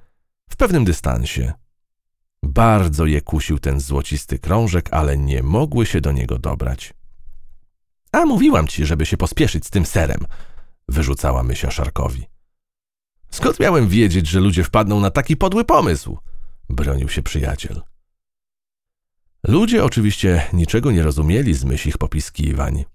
[0.50, 1.54] w pewnym dystansie.
[2.44, 6.94] Bardzo je kusił ten złocisty krążek, ale nie mogły się do niego dobrać.
[8.12, 10.26] A mówiłam ci, żeby się pospieszyć z tym serem,
[10.88, 12.26] wyrzucała Mysia Szarkowi.
[13.30, 16.18] Skąd miałem wiedzieć, że ludzie wpadną na taki podły pomysł?
[16.70, 17.82] bronił się przyjaciel.
[19.48, 22.86] Ludzie oczywiście niczego nie rozumieli z myślich popiskiwań.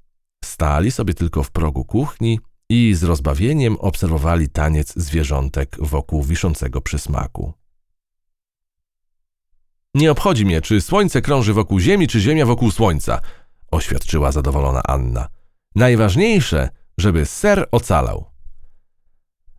[0.44, 7.52] Stali sobie tylko w progu kuchni i z rozbawieniem obserwowali taniec zwierzątek wokół wiszącego przysmaku.
[9.94, 13.20] Nie obchodzi mnie, czy słońce krąży wokół Ziemi, czy Ziemia wokół słońca,
[13.70, 15.28] oświadczyła zadowolona Anna.
[15.74, 16.68] Najważniejsze,
[16.98, 18.30] żeby ser ocalał.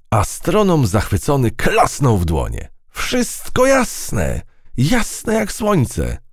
[0.10, 2.70] Astronom zachwycony klasnął w dłonie.
[2.90, 4.42] Wszystko jasne,
[4.78, 6.27] jasne jak słońce.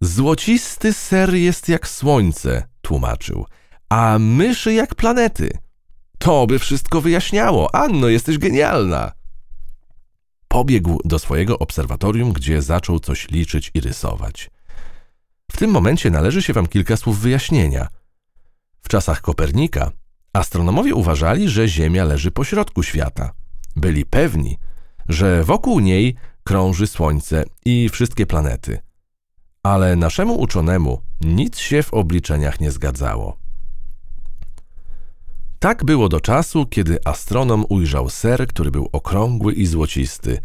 [0.00, 3.46] Złocisty ser jest jak słońce, tłumaczył,
[3.88, 5.50] a myszy jak planety.
[6.18, 7.74] To by wszystko wyjaśniało.
[7.74, 9.12] Anno, jesteś genialna.
[10.48, 14.50] Pobiegł do swojego obserwatorium, gdzie zaczął coś liczyć i rysować.
[15.52, 17.88] W tym momencie należy się wam kilka słów wyjaśnienia.
[18.82, 19.90] W czasach Kopernika
[20.32, 23.32] astronomowie uważali, że Ziemia leży pośrodku świata.
[23.76, 24.58] Byli pewni,
[25.08, 28.78] że wokół niej krąży Słońce i wszystkie planety.
[29.68, 33.36] Ale naszemu uczonemu nic się w obliczeniach nie zgadzało.
[35.58, 40.40] Tak było do czasu, kiedy astronom ujrzał ser, który był okrągły i złocisty,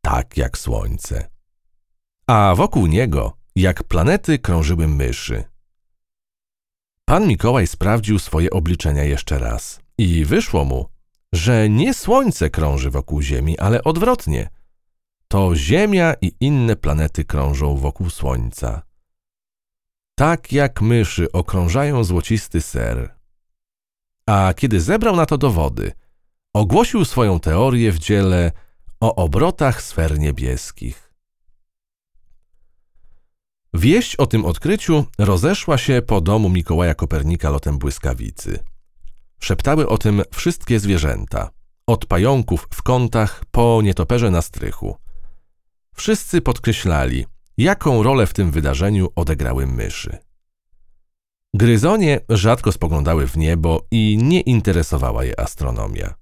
[0.00, 1.30] tak jak Słońce.
[2.26, 5.44] A wokół niego, jak planety, krążyły myszy.
[7.04, 10.88] Pan Mikołaj sprawdził swoje obliczenia jeszcze raz i wyszło mu,
[11.32, 14.48] że nie Słońce krąży wokół Ziemi, ale odwrotnie.
[15.34, 18.82] To Ziemia i inne planety krążą wokół Słońca.
[20.14, 23.14] Tak jak myszy okrążają złocisty ser.
[24.26, 25.92] A kiedy zebrał na to dowody,
[26.52, 28.52] ogłosił swoją teorię w dziele
[29.00, 31.12] o obrotach sfer niebieskich.
[33.74, 38.58] Wieść o tym odkryciu rozeszła się po domu Mikołaja Kopernika lotem błyskawicy.
[39.40, 41.50] Szeptały o tym wszystkie zwierzęta,
[41.86, 45.03] od pająków w kątach po nietoperze na strychu.
[45.94, 47.26] Wszyscy podkreślali,
[47.58, 50.18] jaką rolę w tym wydarzeniu odegrały myszy.
[51.54, 56.14] Gryzonie rzadko spoglądały w niebo i nie interesowała je astronomia.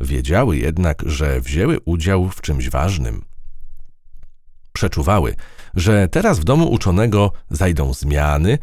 [0.00, 3.24] Wiedziały jednak, że wzięły udział w czymś ważnym.
[4.72, 5.34] Przeczuwały,
[5.74, 8.58] że teraz w domu uczonego zajdą zmiany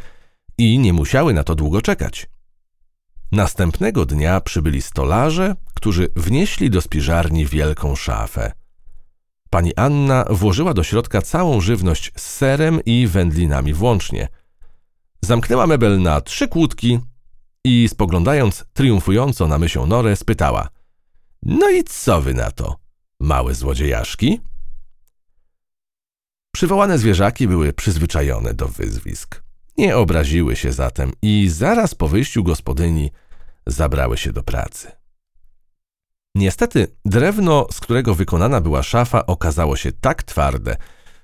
[0.58, 2.28] i nie musiały na to długo czekać.
[3.32, 8.52] Następnego dnia przybyli stolarze, którzy wnieśli do spiżarni wielką szafę.
[9.52, 14.28] Pani Anna włożyła do środka całą żywność z serem i wędlinami włącznie.
[15.22, 17.00] Zamknęła mebel na trzy kłódki
[17.64, 20.70] i spoglądając triumfująco na mysią norę spytała–
[21.44, 22.76] no i co wy na to,
[23.20, 24.42] małe złodziejaszki?
[26.52, 29.44] Przywołane zwierzaki były przyzwyczajone do wyzwisk.
[29.78, 33.12] Nie obraziły się zatem i zaraz po wyjściu gospodyni
[33.68, 34.92] zabrały się do pracy.
[36.36, 40.78] Niestety drewno, z którego wykonana była szafa, okazało się tak twarde,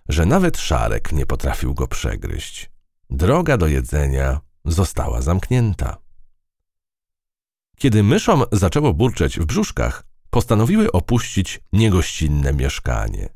[0.10, 2.72] że nawet szarek nie potrafił go przegryźć.
[3.10, 5.98] Droga do jedzenia została zamknięta.
[7.78, 13.30] Kiedy myszom zaczęło burczeć w brzuszkach, postanowiły opuścić niegościnne mieszkanie.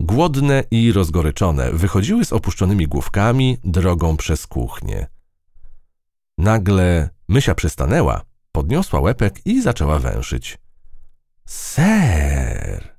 [0.00, 5.06] Głodne i rozgoryczone wychodziły z opuszczonymi główkami drogą przez kuchnię.
[6.38, 8.22] Nagle mysia przystanęła,
[8.52, 10.58] podniosła łepek i zaczęła węszyć.
[11.46, 12.98] Ser!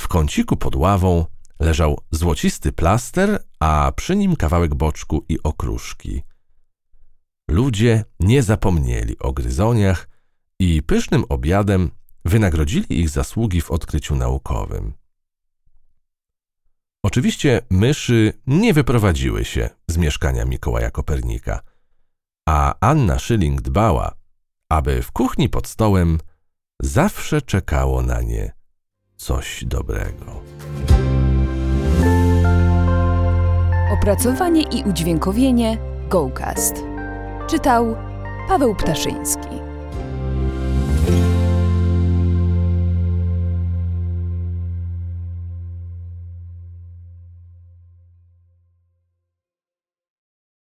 [0.00, 1.26] W kąciku pod ławą
[1.60, 6.22] leżał złocisty plaster, a przy nim kawałek boczku i okruszki.
[7.50, 10.08] Ludzie nie zapomnieli o gryzoniach
[10.58, 11.90] i pysznym obiadem
[12.24, 14.92] wynagrodzili ich zasługi w odkryciu naukowym.
[17.02, 21.60] Oczywiście myszy nie wyprowadziły się z mieszkania Mikołaja Kopernika,
[22.48, 24.14] a Anna Schilling dbała,
[24.68, 26.18] aby w kuchni pod stołem
[26.82, 28.52] zawsze czekało na nie
[29.16, 30.42] coś dobrego.
[33.92, 36.74] Opracowanie i udźwiękowienie Gołcast.
[37.46, 37.96] Czytał
[38.48, 39.65] Paweł Ptaszyński.